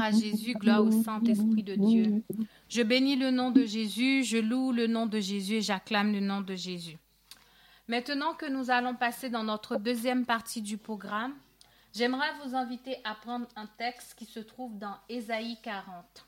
À 0.00 0.10
Jésus, 0.10 0.54
gloire 0.54 0.84
au 0.84 0.90
Saint-Esprit 0.90 1.62
de 1.62 1.74
Dieu. 1.74 2.22
Je 2.68 2.82
bénis 2.82 3.16
le 3.16 3.30
nom 3.30 3.50
de 3.50 3.64
Jésus, 3.64 4.24
je 4.24 4.38
loue 4.38 4.72
le 4.72 4.86
nom 4.86 5.06
de 5.06 5.20
Jésus 5.20 5.54
et 5.54 5.62
j'acclame 5.62 6.12
le 6.12 6.20
nom 6.20 6.40
de 6.40 6.54
Jésus. 6.54 6.96
Maintenant 7.88 8.34
que 8.34 8.46
nous 8.46 8.70
allons 8.70 8.94
passer 8.94 9.30
dans 9.30 9.44
notre 9.44 9.76
deuxième 9.76 10.26
partie 10.26 10.60
du 10.60 10.76
programme, 10.76 11.34
j'aimerais 11.94 12.30
vous 12.44 12.54
inviter 12.54 12.96
à 13.04 13.14
prendre 13.14 13.46
un 13.56 13.66
texte 13.66 14.14
qui 14.14 14.26
se 14.26 14.40
trouve 14.40 14.78
dans 14.78 14.96
Ésaïe 15.08 15.56
40. 15.62 16.27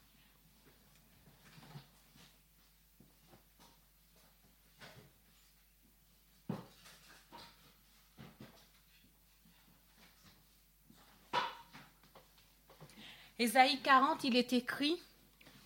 Ésaïe 13.41 13.79
40, 13.83 14.25
il 14.25 14.37
est 14.37 14.53
écrit 14.53 15.01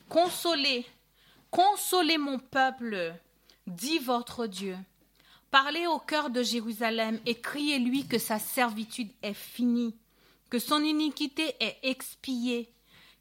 Consolez, 0.08 0.86
consolez 1.50 2.18
mon 2.18 2.38
peuple, 2.38 3.16
dit 3.66 3.98
votre 3.98 4.46
Dieu. 4.46 4.76
Parlez 5.50 5.88
au 5.88 5.98
cœur 5.98 6.30
de 6.30 6.44
Jérusalem 6.44 7.18
et 7.26 7.34
criez-lui 7.34 8.06
que 8.06 8.16
sa 8.16 8.38
servitude 8.38 9.10
est 9.24 9.34
finie, 9.34 9.96
que 10.50 10.60
son 10.60 10.84
iniquité 10.84 11.56
est 11.58 11.78
expiée, 11.82 12.70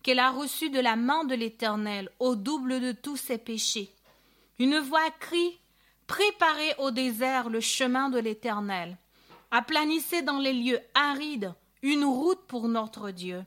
qu'elle 0.04 0.20
a 0.20 0.30
reçu 0.30 0.70
de 0.70 0.80
la 0.80 0.98
main 0.98 1.24
de 1.24 1.34
l'Éternel 1.34 2.12
au 2.20 2.36
double 2.36 2.80
de 2.80 2.92
tous 2.92 3.18
ses 3.18 3.40
péchés. 3.40 3.92
Une 4.60 4.78
voix 4.78 5.10
crie 5.20 5.58
Préparez 6.06 6.76
au 6.78 6.92
désert 6.92 7.50
le 7.50 7.60
chemin 7.60 8.12
de 8.12 8.20
l'Éternel. 8.20 9.00
Aplanissez 9.50 10.22
dans 10.22 10.38
les 10.38 10.54
lieux 10.54 10.80
arides 10.94 11.56
une 11.82 12.06
route 12.06 12.46
pour 12.46 12.68
notre 12.68 13.10
Dieu 13.10 13.44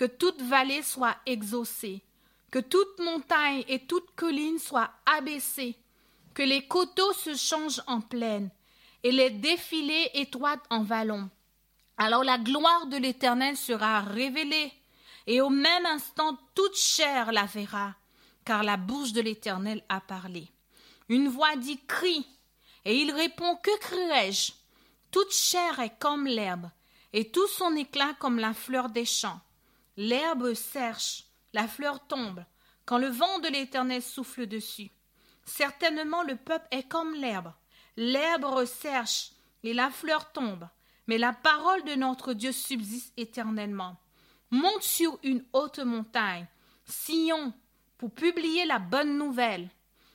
que 0.00 0.06
toute 0.06 0.40
vallée 0.40 0.82
soit 0.82 1.18
exaucée, 1.26 2.02
que 2.50 2.58
toute 2.58 2.98
montagne 3.00 3.64
et 3.68 3.80
toute 3.80 4.10
colline 4.16 4.58
soient 4.58 4.90
abaissées, 5.04 5.76
que 6.32 6.42
les 6.42 6.66
coteaux 6.66 7.12
se 7.12 7.34
changent 7.36 7.82
en 7.86 8.00
plaine, 8.00 8.48
et 9.02 9.12
les 9.12 9.28
défilés 9.28 10.08
étroites 10.14 10.64
en 10.70 10.82
vallons. 10.84 11.28
Alors 11.98 12.24
la 12.24 12.38
gloire 12.38 12.86
de 12.86 12.96
l'Éternel 12.96 13.58
sera 13.58 14.00
révélée, 14.00 14.72
et 15.26 15.42
au 15.42 15.50
même 15.50 15.84
instant 15.84 16.38
toute 16.54 16.76
chair 16.76 17.30
la 17.30 17.44
verra, 17.44 17.94
car 18.46 18.62
la 18.62 18.78
bouche 18.78 19.12
de 19.12 19.20
l'Éternel 19.20 19.84
a 19.90 20.00
parlé. 20.00 20.48
Une 21.10 21.28
voix 21.28 21.56
dit 21.56 21.78
crie, 21.86 22.26
et 22.86 22.96
il 22.96 23.10
répond 23.10 23.54
Que 23.56 23.78
crierai-je? 23.80 24.52
Toute 25.10 25.34
chair 25.34 25.78
est 25.78 25.98
comme 25.98 26.26
l'herbe, 26.26 26.70
et 27.12 27.30
tout 27.30 27.48
son 27.48 27.76
éclat 27.76 28.14
comme 28.18 28.38
la 28.38 28.54
fleur 28.54 28.88
des 28.88 29.04
champs. 29.04 29.42
L'herbe 30.02 30.54
sèche, 30.54 31.24
la 31.52 31.68
fleur 31.68 32.06
tombe, 32.06 32.42
quand 32.86 32.96
le 32.96 33.08
vent 33.08 33.38
de 33.40 33.48
l'Éternel 33.48 34.00
souffle 34.00 34.46
dessus. 34.46 34.90
Certainement 35.44 36.22
le 36.22 36.36
peuple 36.36 36.66
est 36.70 36.88
comme 36.88 37.12
l'herbe. 37.12 37.52
L'herbe 37.98 38.64
sèche 38.64 39.32
et 39.62 39.74
la 39.74 39.90
fleur 39.90 40.32
tombe, 40.32 40.66
mais 41.06 41.18
la 41.18 41.34
parole 41.34 41.84
de 41.84 41.96
notre 41.96 42.32
Dieu 42.32 42.50
subsiste 42.50 43.12
éternellement. 43.18 43.98
Monte 44.50 44.80
sur 44.82 45.18
une 45.22 45.44
haute 45.52 45.80
montagne, 45.80 46.46
Sion, 46.86 47.52
pour 47.98 48.10
publier 48.10 48.64
la 48.64 48.78
bonne 48.78 49.18
nouvelle. 49.18 49.68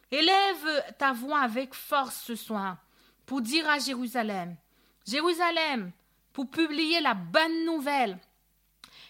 Élève 0.09 0.95
ta 0.97 1.13
voix 1.13 1.41
avec 1.41 1.75
force 1.75 2.23
ce 2.23 2.33
soir, 2.33 2.77
pour 3.27 3.39
dire 3.39 3.69
à 3.69 3.77
Jérusalem, 3.77 4.55
Jérusalem, 5.05 5.91
pour 6.33 6.49
publier 6.49 7.01
la 7.01 7.13
bonne 7.13 7.65
nouvelle. 7.65 8.17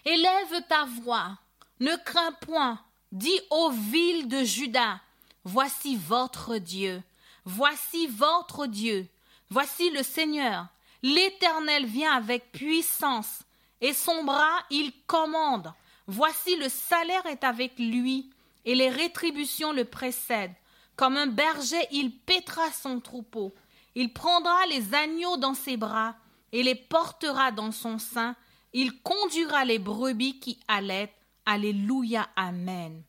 Élève 0.06 0.62
ta 0.70 0.86
voix, 0.86 1.38
ne 1.80 1.96
crains 1.96 2.32
point, 2.34 2.80
dis 3.12 3.40
aux 3.50 3.72
villes 3.72 4.28
de 4.28 4.44
Juda, 4.44 5.02
Voici 5.44 5.96
votre 5.96 6.58
Dieu, 6.58 7.02
Voici 7.46 8.08
votre 8.08 8.68
Dieu, 8.68 9.08
voici 9.50 9.90
le 9.92 10.04
Seigneur. 10.04 10.68
L'Éternel 11.04 11.86
vient 11.86 12.14
avec 12.14 12.52
puissance, 12.52 13.44
et 13.82 13.94
son 13.94 14.24
bras 14.24 14.64
il 14.70 14.92
commande. 15.06 15.74
Voici 16.08 16.56
le 16.56 16.70
salaire 16.70 17.26
est 17.26 17.44
avec 17.44 17.78
lui, 17.78 18.30
et 18.66 18.76
les 18.76 18.90
rétributions 18.90 19.72
le 19.72 19.86
précèdent. 19.86 20.56
Comme 20.96 21.18
un 21.18 21.28
berger, 21.28 21.86
il 21.92 22.12
pètera 22.12 22.72
son 22.72 23.00
troupeau. 23.00 23.54
Il 23.96 24.14
prendra 24.14 24.66
les 24.68 24.94
agneaux 24.94 25.38
dans 25.38 25.54
ses 25.54 25.78
bras 25.78 26.16
et 26.52 26.64
les 26.64 26.76
portera 26.76 27.52
dans 27.52 27.72
son 27.72 27.98
sein. 27.98 28.36
Il 28.78 29.02
conduira 29.04 29.64
les 29.64 29.80
brebis 29.80 30.38
qui 30.38 30.60
allaitent. 30.68 31.16
Alléluia, 31.46 32.28
Amen. 32.36 33.04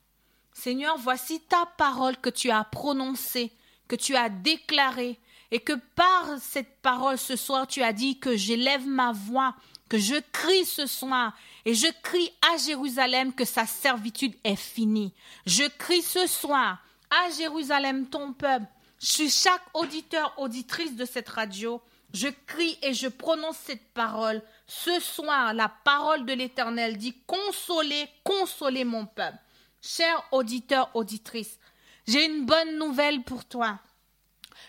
Seigneur, 0.53 0.97
voici 0.97 1.41
ta 1.41 1.67
parole 1.77 2.17
que 2.19 2.31
tu 2.31 2.51
as 2.51 2.63
prononcée, 2.63 3.51
que 3.89 3.97
tu 3.97 4.15
as 4.15 4.29
déclarée, 4.29 5.19
et 5.51 5.59
que 5.59 5.73
par 5.97 6.39
cette 6.41 6.81
parole 6.83 7.19
ce 7.19 7.35
soir 7.35 7.67
tu 7.67 7.83
as 7.83 7.93
dit 7.93 8.21
que 8.21 8.37
j'élève 8.37 8.87
ma 8.87 9.11
voix, 9.11 9.57
que 9.89 9.99
je 9.99 10.15
crie 10.31 10.65
ce 10.65 10.87
soir, 10.87 11.35
et 11.65 11.75
je 11.75 11.89
crie 12.01 12.31
à 12.53 12.59
Jérusalem 12.59 13.35
que 13.35 13.45
sa 13.45 13.67
servitude 13.67 14.37
est 14.45 14.55
finie. 14.55 15.15
Je 15.47 15.65
crie 15.79 16.03
ce 16.03 16.29
soir 16.29 16.79
à 17.11 17.31
Jérusalem 17.31 18.07
ton 18.07 18.33
peuple. 18.33 18.67
Je 19.01 19.29
chaque 19.29 19.67
auditeur, 19.75 20.33
auditrice 20.39 20.95
de 20.95 21.05
cette 21.05 21.29
radio. 21.29 21.83
Je 22.12 22.29
crie 22.47 22.79
et 22.82 22.94
je 22.94 23.08
prononce 23.08 23.56
cette 23.56 23.93
parole. 23.93 24.43
Ce 24.67 25.00
soir, 25.00 25.53
la 25.55 25.69
parole 25.69 26.25
de 26.25 26.32
l'Éternel 26.32 26.97
dit 26.97 27.14
Consolez, 27.26 28.08
consolez 28.25 28.85
mon 28.85 29.06
peuple. 29.06 29.38
Cher 29.82 30.23
auditeur, 30.32 30.91
auditrice, 30.94 31.58
j'ai 32.06 32.25
une 32.25 32.47
bonne 32.47 32.79
nouvelle 32.79 33.23
pour 33.23 33.44
toi. 33.44 33.79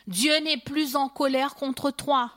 Dieu 0.07 0.38
n'est 0.39 0.57
plus 0.57 0.95
en 0.95 1.10
colère 1.10 1.56
contre 1.56 1.92
toi. 1.92 2.31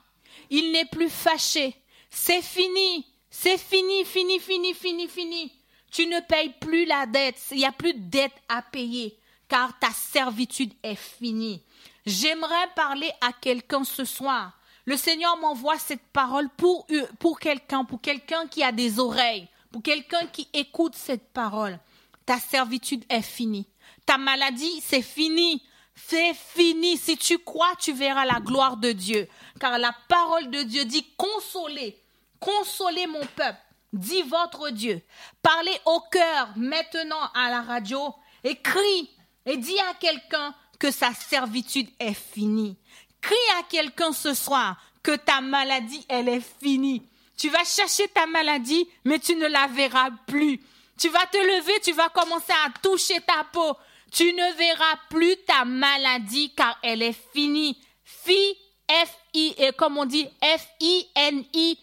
Il 0.50 0.72
n'est 0.72 0.86
plus 0.86 1.10
fâché. 1.10 1.76
C'est 2.10 2.42
fini. 2.42 3.06
C'est 3.30 3.58
fini, 3.58 4.04
fini, 4.04 4.40
fini, 4.40 4.74
fini, 4.74 5.08
fini. 5.08 5.52
Tu 5.90 6.06
ne 6.06 6.20
payes 6.20 6.54
plus 6.60 6.84
la 6.84 7.06
dette. 7.06 7.40
Il 7.50 7.58
n'y 7.58 7.66
a 7.66 7.72
plus 7.72 7.94
de 7.94 8.10
dette 8.10 8.34
à 8.48 8.62
payer 8.62 9.20
car 9.50 9.76
ta 9.78 9.90
servitude 9.90 10.72
est 10.82 10.94
finie. 10.94 11.62
J'aimerais 12.06 12.68
parler 12.76 13.10
à 13.20 13.32
quelqu'un 13.32 13.84
ce 13.84 14.04
soir. 14.04 14.56
Le 14.86 14.96
Seigneur 14.96 15.36
m'envoie 15.38 15.78
cette 15.78 16.06
parole 16.12 16.48
pour, 16.56 16.86
pour 17.18 17.38
quelqu'un, 17.38 17.84
pour 17.84 18.00
quelqu'un 18.00 18.46
qui 18.46 18.62
a 18.62 18.72
des 18.72 18.98
oreilles, 18.98 19.48
pour 19.70 19.82
quelqu'un 19.82 20.26
qui 20.26 20.48
écoute 20.52 20.94
cette 20.96 21.32
parole. 21.32 21.78
Ta 22.26 22.38
servitude 22.38 23.04
est 23.08 23.22
finie. 23.22 23.66
Ta 24.06 24.18
maladie, 24.18 24.80
c'est 24.82 25.02
fini. 25.02 25.62
C'est 25.94 26.34
fini. 26.34 26.96
Si 26.96 27.16
tu 27.16 27.38
crois, 27.38 27.74
tu 27.78 27.92
verras 27.92 28.24
la 28.24 28.40
gloire 28.40 28.76
de 28.76 28.92
Dieu. 28.92 29.28
Car 29.58 29.78
la 29.78 29.94
parole 30.08 30.50
de 30.50 30.62
Dieu 30.62 30.84
dit 30.84 31.06
consolez, 31.16 32.00
consolez 32.38 33.06
mon 33.06 33.24
peuple, 33.36 33.58
dit 33.92 34.22
votre 34.22 34.70
Dieu. 34.70 35.02
Parlez 35.42 35.78
au 35.84 36.00
cœur 36.10 36.52
maintenant 36.56 37.30
à 37.34 37.50
la 37.50 37.62
radio 37.62 38.14
et 38.44 38.56
crie 38.56 39.10
et 39.44 39.56
dis 39.56 39.78
à 39.80 39.94
quelqu'un 39.94 40.54
que 40.78 40.90
sa 40.90 41.12
servitude 41.12 41.90
est 41.98 42.14
finie. 42.14 42.78
Crie 43.30 43.60
à 43.60 43.62
quelqu'un 43.62 44.10
ce 44.10 44.34
soir 44.34 44.76
que 45.04 45.14
ta 45.14 45.40
maladie, 45.40 46.04
elle 46.08 46.28
est 46.28 46.42
finie. 46.60 47.00
Tu 47.36 47.48
vas 47.48 47.62
chercher 47.62 48.08
ta 48.08 48.26
maladie, 48.26 48.88
mais 49.04 49.20
tu 49.20 49.36
ne 49.36 49.46
la 49.46 49.68
verras 49.68 50.10
plus. 50.26 50.60
Tu 50.98 51.08
vas 51.10 51.26
te 51.26 51.36
lever, 51.36 51.78
tu 51.80 51.92
vas 51.92 52.08
commencer 52.08 52.52
à 52.66 52.70
toucher 52.82 53.20
ta 53.20 53.44
peau. 53.52 53.76
Tu 54.10 54.32
ne 54.32 54.56
verras 54.56 54.96
plus 55.10 55.36
ta 55.46 55.64
maladie 55.64 56.52
car 56.56 56.76
elle 56.82 57.02
est 57.02 57.16
finie. 57.32 57.78
Fi, 58.02 58.56
F-I, 58.90 59.54
et 59.58 59.72
comme 59.74 59.96
on 59.96 60.06
dit, 60.06 60.26
F-I-N-I-E. 60.42 61.78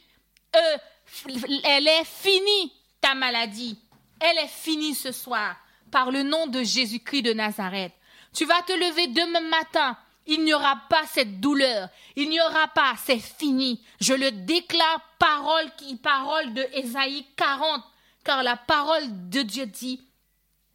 Elle 1.64 1.88
est 1.88 2.04
finie, 2.04 2.74
ta 3.00 3.16
maladie. 3.16 3.80
Elle 4.20 4.38
est 4.40 4.50
finie 4.50 4.96
ce 4.96 5.14
soir 5.14 5.56
par 5.92 6.12
le 6.12 6.24
nom 6.24 6.48
de 6.48 6.62
Jésus-Christ 6.62 7.22
de 7.22 7.32
Nazareth. 7.32 7.94
Tu 8.34 8.44
vas 8.44 8.62
te 8.64 8.74
lever 8.74 9.08
demain 9.08 9.40
matin. 9.40 9.98
Il 10.28 10.44
n'y 10.44 10.54
aura 10.54 10.82
pas 10.90 11.06
cette 11.08 11.40
douleur. 11.40 11.90
Il 12.16 12.30
n'y 12.30 12.42
aura 12.42 12.68
pas, 12.68 12.94
c'est 13.04 13.20
fini. 13.20 13.82
Je 14.00 14.14
le 14.14 14.32
déclare 14.32 15.02
parole 15.18 15.72
qui, 15.78 15.96
parole 15.96 16.54
de 16.54 16.68
Ésaïe 16.74 17.26
40. 17.38 17.84
Car 18.24 18.44
la 18.44 18.58
parole 18.58 19.30
de 19.30 19.42
Dieu 19.42 19.66
dit, 19.66 20.02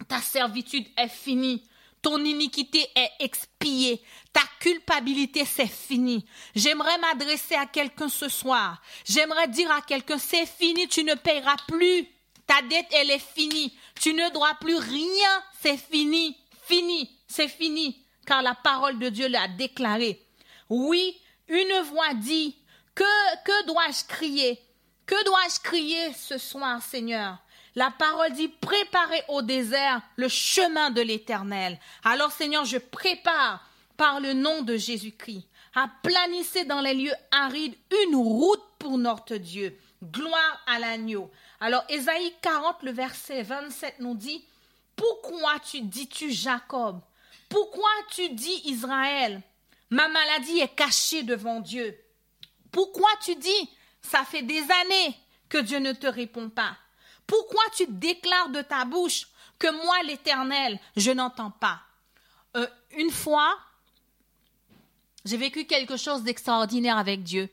ta 0.09 0.21
servitude 0.21 0.87
est 0.97 1.09
finie. 1.09 1.63
Ton 2.01 2.25
iniquité 2.25 2.85
est 2.97 3.11
expiée. 3.21 4.03
Ta 4.33 4.43
culpabilité, 4.59 5.45
c'est 5.45 5.71
fini. 5.71 6.25
J'aimerais 6.55 6.99
m'adresser 6.99 7.55
à 7.55 7.67
quelqu'un 7.67 8.09
ce 8.09 8.29
soir. 8.29 8.83
J'aimerais 9.05 9.49
dire 9.49 9.71
à 9.71 9.83
quelqu'un, 9.83 10.19
c'est 10.19 10.47
fini, 10.47 10.89
tu 10.89 11.05
ne 11.05 11.15
payeras 11.15 11.57
plus. 11.69 12.09
Ta 12.47 12.61
dette, 12.63 12.89
elle 12.93 13.11
est 13.11 13.19
finie. 13.35 13.73
Tu 14.01 14.15
ne 14.15 14.33
dois 14.33 14.55
plus 14.61 14.77
rien. 14.77 15.43
C'est 15.61 15.77
fini. 15.77 16.37
Fini. 16.67 17.11
C'est 17.29 17.49
fini. 17.49 18.02
Car 18.27 18.43
la 18.43 18.55
parole 18.55 18.99
de 18.99 19.09
Dieu 19.09 19.29
l'a 19.29 19.49
déclaré. 19.49 20.25
Oui, 20.69 21.21
une 21.49 21.81
voix 21.83 22.15
dit, 22.15 22.57
que, 22.95 23.05
que 23.45 23.67
dois-je 23.67 24.05
crier? 24.07 24.61
Que 25.07 25.25
dois-je 25.25 25.61
crier 25.61 26.13
ce 26.15 26.39
soir, 26.39 26.81
Seigneur? 26.83 27.39
La 27.75 27.91
parole 27.91 28.33
dit, 28.33 28.49
préparez 28.49 29.23
au 29.29 29.43
désert 29.43 30.03
le 30.17 30.29
chemin 30.29 30.91
de 30.91 31.01
l'éternel. 31.01 31.79
Alors, 32.05 32.31
Seigneur, 32.31 32.65
je 32.65 32.79
prépare 32.79 33.65
par 33.97 34.21
le 34.21 34.35
nom 34.35 34.63
de 34.63 34.77
Jésus-Christ. 34.77 35.47
Aplanissez 35.75 36.65
dans 36.65 36.81
les 36.81 36.95
lieux 36.95 37.15
arides 37.31 37.77
une 38.05 38.17
route 38.17 38.63
pour 38.79 38.99
notre 38.99 39.37
Dieu. 39.37 39.79
Gloire 40.03 40.63
à 40.67 40.79
l'agneau. 40.79 41.31
Alors, 41.61 41.85
Ésaïe 41.89 42.35
40, 42.43 42.83
le 42.83 42.91
verset 42.91 43.43
27 43.43 44.01
nous 44.01 44.15
dit, 44.15 44.45
Pourquoi 44.97 45.59
tu 45.61 45.81
dis-tu 45.81 46.31
Jacob? 46.31 47.01
Pourquoi 47.53 47.91
tu 48.11 48.31
dis 48.31 48.63
Israël 48.65 49.43
Ma 49.91 50.09
maladie 50.09 50.61
est 50.61 50.75
cachée 50.75 51.23
devant 51.23 51.61
Dieu? 51.61 51.95
Pourquoi 52.71 53.11
tu 53.23 53.37
dis, 53.37 53.71
ça 54.01 54.25
fait 54.25 54.41
des 54.41 54.63
années 54.63 55.15
que 55.51 55.59
Dieu 55.59 55.79
ne 55.79 55.93
te 55.93 56.07
répond 56.07 56.49
pas? 56.49 56.75
Pourquoi 57.27 57.63
tu 57.77 57.85
déclares 57.87 58.49
de 58.49 58.63
ta 58.63 58.87
bouche 58.87 59.27
que 59.59 59.71
moi, 59.85 60.03
l'Éternel, 60.05 60.81
je 60.97 61.11
n'entends 61.11 61.51
pas? 61.51 61.83
Euh, 62.57 62.67
Une 62.97 63.11
fois, 63.11 63.55
j'ai 65.27 65.37
vécu 65.37 65.67
quelque 65.67 65.99
chose 65.99 66.23
d'extraordinaire 66.23 66.97
avec 66.97 67.23
Dieu. 67.23 67.51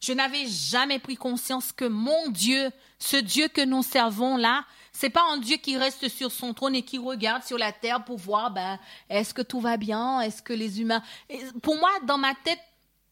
Je 0.00 0.12
n'avais 0.12 0.48
jamais 0.48 0.98
pris 0.98 1.16
conscience 1.16 1.70
que 1.70 1.84
mon 1.84 2.30
Dieu, 2.30 2.72
ce 2.98 3.16
Dieu 3.16 3.46
que 3.46 3.64
nous 3.64 3.84
servons 3.84 4.36
là, 4.36 4.64
c'est 4.98 5.10
pas 5.10 5.24
un 5.30 5.36
Dieu 5.36 5.58
qui 5.58 5.76
reste 5.76 6.08
sur 6.08 6.32
son 6.32 6.54
trône 6.54 6.74
et 6.74 6.80
qui 6.80 6.96
regarde 6.96 7.42
sur 7.42 7.58
la 7.58 7.70
terre 7.70 8.02
pour 8.02 8.16
voir, 8.16 8.50
ben, 8.50 8.78
est-ce 9.10 9.34
que 9.34 9.42
tout 9.42 9.60
va 9.60 9.76
bien, 9.76 10.22
est-ce 10.22 10.40
que 10.40 10.54
les 10.54 10.80
humains? 10.80 11.02
pour 11.62 11.76
moi, 11.76 11.90
dans 12.04 12.16
ma 12.16 12.34
tête, 12.34 12.60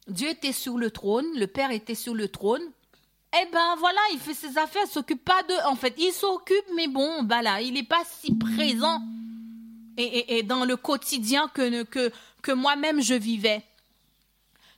Dieu 0.09 0.31
était 0.31 0.53
sur 0.53 0.79
le 0.79 0.91
trône, 0.91 1.27
le 1.37 1.47
Père 1.47 1.71
était 1.71 1.95
sur 1.95 2.15
le 2.15 2.29
trône. 2.29 2.63
Eh 3.39 3.47
ben 3.53 3.75
voilà, 3.79 4.01
il 4.13 4.19
fait 4.19 4.33
ses 4.33 4.57
affaires, 4.57 4.87
s'occupe 4.87 5.23
pas 5.23 5.43
de. 5.43 5.69
En 5.69 5.77
fait, 5.77 5.95
il 5.99 6.13
s'occupe, 6.13 6.65
mais 6.75 6.89
bon, 6.89 7.23
ben 7.23 7.43
il 7.61 7.75
n'est 7.75 7.83
pas 7.83 8.03
si 8.23 8.35
présent 8.35 9.03
et, 9.99 10.39
et, 10.39 10.43
dans 10.43 10.65
le 10.65 10.77
quotidien 10.77 11.49
que, 11.49 11.83
que, 11.83 12.11
que 12.41 12.53
moi-même 12.53 13.03
je 13.03 13.15
vivais. 13.15 13.63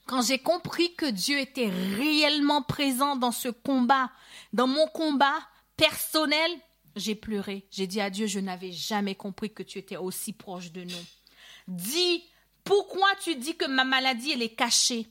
Quand 0.06 0.22
j'ai 0.22 0.38
compris 0.38 0.94
que 0.94 1.06
Dieu 1.06 1.38
était 1.38 1.70
réellement 1.96 2.62
présent 2.62 3.14
dans 3.14 3.32
ce 3.32 3.48
combat, 3.48 4.10
dans 4.52 4.66
mon 4.66 4.86
combat 4.88 5.34
personnel, 5.76 6.50
j'ai 6.96 7.14
pleuré. 7.14 7.66
J'ai 7.70 7.86
dit 7.86 8.00
à 8.00 8.10
Dieu, 8.10 8.26
je 8.26 8.40
n'avais 8.40 8.72
jamais 8.72 9.14
compris 9.14 9.52
que 9.52 9.62
tu 9.62 9.78
étais 9.78 9.96
aussi 9.96 10.32
proche 10.32 10.72
de 10.72 10.82
nous. 10.82 11.04
Dis, 11.68 12.24
pourquoi 12.64 13.08
tu 13.22 13.36
dis 13.36 13.56
que 13.56 13.66
ma 13.66 13.84
maladie, 13.84 14.32
elle 14.32 14.42
est 14.42 14.54
cachée? 14.54 15.06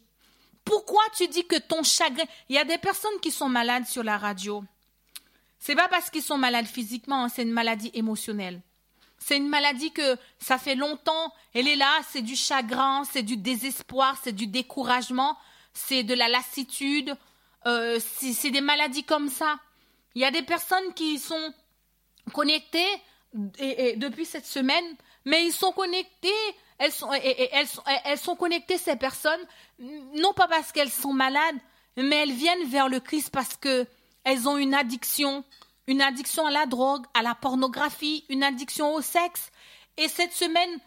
Pourquoi 0.65 1.03
tu 1.15 1.27
dis 1.27 1.45
que 1.45 1.57
ton 1.57 1.83
chagrin... 1.83 2.25
Il 2.49 2.55
y 2.55 2.59
a 2.59 2.65
des 2.65 2.79
personnes 2.79 3.19
qui 3.21 3.31
sont 3.31 3.47
malades 3.47 3.85
sur 3.85 4.03
la 4.03 4.17
radio. 4.17 4.63
C'est 5.59 5.75
pas 5.75 5.87
parce 5.87 6.09
qu'ils 6.09 6.23
sont 6.23 6.37
malades 6.37 6.65
physiquement, 6.65 7.25
hein, 7.25 7.29
c'est 7.29 7.43
une 7.43 7.51
maladie 7.51 7.91
émotionnelle. 7.93 8.61
C'est 9.17 9.37
une 9.37 9.47
maladie 9.47 9.91
que 9.91 10.17
ça 10.39 10.57
fait 10.57 10.75
longtemps, 10.75 11.33
elle 11.53 11.67
est 11.67 11.75
là, 11.77 12.01
c'est 12.11 12.21
du 12.21 12.35
chagrin, 12.35 13.03
c'est 13.05 13.23
du 13.23 13.37
désespoir, 13.37 14.19
c'est 14.23 14.33
du 14.33 14.47
découragement, 14.47 15.37
c'est 15.73 16.03
de 16.03 16.13
la 16.13 16.27
lassitude, 16.27 17.15
euh, 17.65 17.99
c'est 17.99 18.51
des 18.51 18.61
maladies 18.61 19.03
comme 19.03 19.29
ça. 19.29 19.57
Il 20.15 20.21
y 20.21 20.25
a 20.25 20.31
des 20.31 20.43
personnes 20.43 20.93
qui 20.93 21.17
sont 21.17 21.53
connectées 22.33 23.01
et, 23.59 23.95
depuis 23.97 24.25
cette 24.25 24.45
semaine, 24.45 24.85
mais 25.25 25.45
ils 25.45 25.51
sont 25.51 25.71
connectés, 25.71 26.29
elles 26.77 26.91
sont, 26.91 27.11
elles, 27.11 27.67
sont, 27.67 27.83
elles 28.05 28.17
sont 28.17 28.35
connectées, 28.35 28.77
ces 28.77 28.95
personnes, 28.95 29.41
non 29.79 30.33
pas 30.33 30.47
parce 30.47 30.71
qu'elles 30.71 30.91
sont 30.91 31.13
malades, 31.13 31.57
mais 31.97 32.17
elles 32.17 32.33
viennent 32.33 32.67
vers 32.67 32.89
le 32.89 32.99
Christ 32.99 33.29
parce 33.29 33.55
que 33.55 33.87
elles 34.23 34.47
ont 34.47 34.57
une 34.57 34.73
addiction, 34.73 35.43
une 35.87 36.01
addiction 36.01 36.45
à 36.45 36.51
la 36.51 36.65
drogue, 36.65 37.05
à 37.13 37.21
la 37.21 37.35
pornographie, 37.35 38.25
une 38.29 38.43
addiction 38.43 38.93
au 38.93 39.01
sexe. 39.01 39.51
Et 39.97 40.07
cette 40.07 40.33
semaine, 40.33 40.79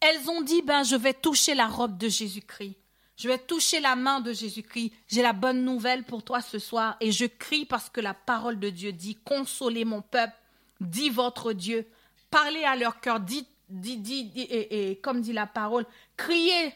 elles 0.00 0.30
ont 0.30 0.40
dit, 0.40 0.62
ben, 0.62 0.82
je 0.82 0.96
vais 0.96 1.12
toucher 1.12 1.54
la 1.54 1.66
robe 1.66 1.98
de 1.98 2.08
Jésus-Christ. 2.08 2.76
Je 3.16 3.28
vais 3.28 3.38
toucher 3.38 3.80
la 3.80 3.96
main 3.96 4.20
de 4.20 4.32
Jésus-Christ. 4.32 4.94
J'ai 5.08 5.20
la 5.20 5.34
bonne 5.34 5.62
nouvelle 5.62 6.04
pour 6.04 6.22
toi 6.22 6.40
ce 6.40 6.58
soir. 6.58 6.96
Et 7.00 7.12
je 7.12 7.26
crie 7.26 7.66
parce 7.66 7.90
que 7.90 8.00
la 8.00 8.14
parole 8.14 8.58
de 8.58 8.70
Dieu 8.70 8.92
dit, 8.92 9.18
consolez 9.26 9.84
mon 9.84 10.00
peuple, 10.00 10.34
dit 10.80 11.10
votre 11.10 11.52
Dieu. 11.52 11.86
Parlez 12.30 12.64
à 12.64 12.76
leur 12.76 13.00
cœur, 13.00 13.20
dit, 13.20 13.46
dit, 13.68 13.96
dit, 13.96 14.30
et, 14.36 14.98
comme 15.02 15.20
dit 15.20 15.32
la 15.32 15.46
parole, 15.46 15.86
criez, 16.16 16.72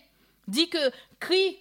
dit 0.46 0.68
que, 0.68 0.90
crie, 1.18 1.58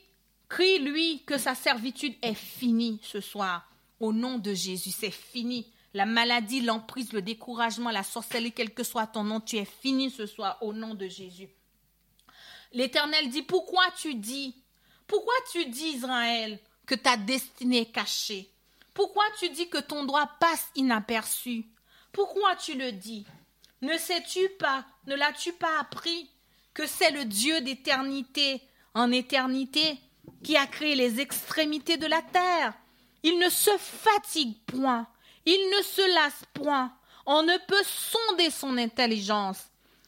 crie 0.49 0.79
lui 0.79 1.23
que 1.25 1.37
sa 1.37 1.55
servitude 1.55 2.15
est 2.21 2.33
finie 2.33 2.99
ce 3.03 3.21
soir. 3.21 3.69
Au 3.99 4.11
nom 4.11 4.37
de 4.37 4.53
Jésus, 4.53 4.91
c'est 4.91 5.11
fini. 5.11 5.71
La 5.93 6.05
maladie, 6.05 6.61
l'emprise, 6.61 7.13
le 7.13 7.21
découragement, 7.21 7.91
la 7.91 8.03
sorcellerie, 8.03 8.51
quel 8.51 8.73
que 8.73 8.83
soit 8.83 9.07
ton 9.07 9.23
nom, 9.23 9.39
tu 9.39 9.57
es 9.57 9.65
fini 9.65 10.09
ce 10.09 10.25
soir 10.25 10.57
au 10.61 10.73
nom 10.73 10.95
de 10.95 11.07
Jésus. 11.07 11.49
L'Éternel 12.71 13.29
dit, 13.29 13.43
pourquoi 13.43 13.83
tu 13.95 14.15
dis, 14.15 14.55
pourquoi 15.05 15.35
tu 15.51 15.67
dis 15.67 15.89
Israël 15.89 16.59
que 16.87 16.95
ta 16.95 17.15
destinée 17.15 17.81
est 17.81 17.91
cachée? 17.91 18.49
Pourquoi 18.95 19.23
tu 19.39 19.49
dis 19.49 19.69
que 19.69 19.77
ton 19.77 20.03
droit 20.03 20.27
passe 20.39 20.67
inaperçu? 20.75 21.65
Pourquoi 22.13 22.55
tu 22.55 22.75
le 22.75 22.93
dis? 22.93 23.25
Ne 23.81 23.97
sais-tu 23.97 24.47
pas, 24.57 24.85
ne 25.07 25.15
l'as-tu 25.15 25.51
pas 25.51 25.79
appris 25.79 26.29
que 26.73 26.87
c'est 26.87 27.11
le 27.11 27.25
Dieu 27.25 27.59
d'éternité 27.59 28.61
en 28.93 29.11
éternité 29.11 29.99
qui 30.43 30.55
a 30.55 30.65
créé 30.65 30.95
les 30.95 31.19
extrémités 31.19 31.97
de 31.97 32.07
la 32.07 32.21
terre? 32.21 32.73
Il 33.23 33.37
ne 33.39 33.49
se 33.49 33.71
fatigue 33.77 34.57
point 34.65 35.07
il 35.45 35.75
ne 35.77 35.83
se 35.83 36.13
lasse 36.15 36.43
point. 36.53 36.91
On 37.25 37.43
ne 37.43 37.57
peut 37.67 37.83
sonder 37.85 38.49
son 38.49 38.77
intelligence. 38.77 39.65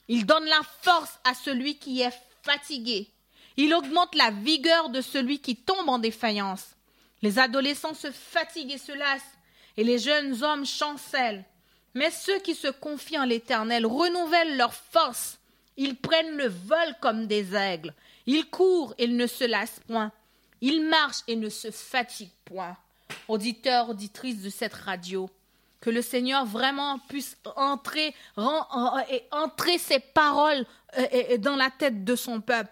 Il 0.07 0.25
donne 0.25 0.45
la 0.45 0.61
force 0.81 1.19
à 1.23 1.33
celui 1.33 1.77
qui 1.77 2.01
est 2.01 2.13
fatigué. 2.43 3.09
Il 3.57 3.73
augmente 3.73 4.15
la 4.15 4.31
vigueur 4.31 4.89
de 4.89 5.01
celui 5.01 5.39
qui 5.39 5.55
tombe 5.55 5.89
en 5.89 5.99
défaillance. 5.99 6.75
Les 7.21 7.39
adolescents 7.39 7.93
se 7.93 8.11
fatiguent 8.11 8.73
et 8.73 8.77
se 8.77 8.91
lassent, 8.91 9.21
et 9.77 9.83
les 9.83 9.97
jeunes 9.97 10.43
hommes 10.43 10.65
chancellent. 10.65 11.45
Mais 11.95 12.11
ceux 12.11 12.39
qui 12.39 12.53
se 12.53 12.67
confient 12.67 13.19
en 13.19 13.25
l'Éternel 13.25 13.85
renouvellent 13.85 14.57
leur 14.57 14.73
force. 14.73 15.39
Ils 15.77 15.95
prennent 15.95 16.37
le 16.37 16.47
vol 16.47 16.95
comme 17.01 17.25
des 17.25 17.55
aigles. 17.55 17.93
Ils 18.27 18.45
courent 18.45 18.93
et 18.97 19.07
ne 19.07 19.27
se 19.27 19.45
lassent 19.45 19.81
point. 19.87 20.11
Ils 20.61 20.87
marchent 20.87 21.23
et 21.27 21.35
ne 21.35 21.49
se 21.49 21.71
fatiguent 21.71 22.29
point 22.45 22.77
auditeurs, 23.27 23.89
auditrices 23.89 24.41
de 24.41 24.49
cette 24.49 24.73
radio, 24.73 25.29
que 25.81 25.89
le 25.89 26.01
Seigneur 26.01 26.45
vraiment 26.45 26.99
puisse 27.07 27.37
entrer, 27.55 28.15
et 29.09 29.23
entrer 29.31 29.77
ses 29.77 29.99
paroles 29.99 30.65
euh, 30.97 31.37
dans 31.37 31.55
la 31.55 31.69
tête 31.69 32.03
de 32.03 32.15
son 32.15 32.41
peuple. 32.41 32.71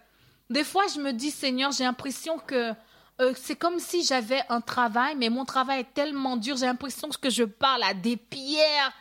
Des 0.50 0.63
fois, 0.63 0.84
je 0.94 1.00
me 1.00 1.12
dis, 1.13 1.32
Seigneur, 1.32 1.72
j'ai 1.72 1.84
l'impression 1.84 2.38
que 2.39 2.74
euh, 3.22 3.34
c'est 3.36 3.56
comme 3.56 3.80
si 3.80 4.03
j'avais 4.03 4.42
un 4.50 4.62
travail, 4.62 5.15
mais 5.15 5.30
mon 5.30 5.46
travail 5.46 5.82
est 5.82 5.94
tellement 5.94 6.38
dur, 6.38 6.58
j'ai 6.58 6.65
l'impression 6.65 7.10
que 7.10 7.30
je 7.30 7.44
parle 7.44 7.84
à 7.84 7.94
des 7.94 8.18
pierres, 8.18 8.92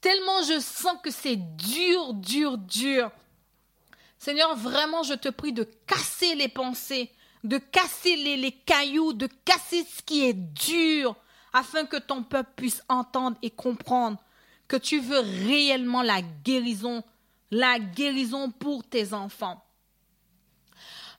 tellement 0.00 0.42
je 0.42 0.60
sens 0.60 0.96
que 1.02 1.10
c'est 1.10 1.36
dur, 1.36 2.14
dur, 2.14 2.58
dur. 2.58 3.10
Seigneur, 4.18 4.54
vraiment, 4.56 5.02
je 5.02 5.14
te 5.14 5.28
prie 5.28 5.52
de 5.52 5.64
casser 5.86 6.34
les 6.34 6.48
pensées, 6.48 7.10
de 7.42 7.58
casser 7.58 8.16
les, 8.16 8.52
cailloux, 8.52 9.12
de 9.12 9.28
casser 9.44 9.84
ce 9.84 10.02
qui 10.02 10.26
est 10.26 10.34
dur, 10.34 11.16
afin 11.52 11.86
que 11.86 11.96
ton 11.96 12.22
peuple 12.22 12.50
puisse 12.56 12.82
entendre 12.88 13.36
et 13.42 13.50
comprendre 13.50 14.18
que 14.68 14.76
tu 14.76 15.00
veux 15.00 15.20
réellement 15.20 16.02
la 16.02 16.20
guérison, 16.22 17.02
la 17.50 17.78
guérison 17.78 18.50
pour 18.50 18.84
tes 18.84 19.14
enfants. 19.14 19.64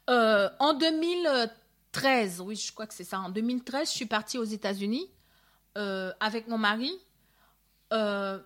Euh, 0.10 0.50
en 0.60 0.74
2013, 0.74 2.42
oui, 2.42 2.56
je 2.56 2.72
crois 2.72 2.88
que 2.88 2.94
c'est 2.94 3.04
ça, 3.04 3.20
en 3.20 3.30
2013, 3.30 3.90
je 3.90 3.96
suis 3.96 4.06
partie 4.06 4.38
aux 4.38 4.44
États-Unis 4.44 5.10
euh, 5.78 6.14
avec 6.20 6.48
mon 6.48 6.58
mari. 6.58 6.92
Euh, 7.94 8.40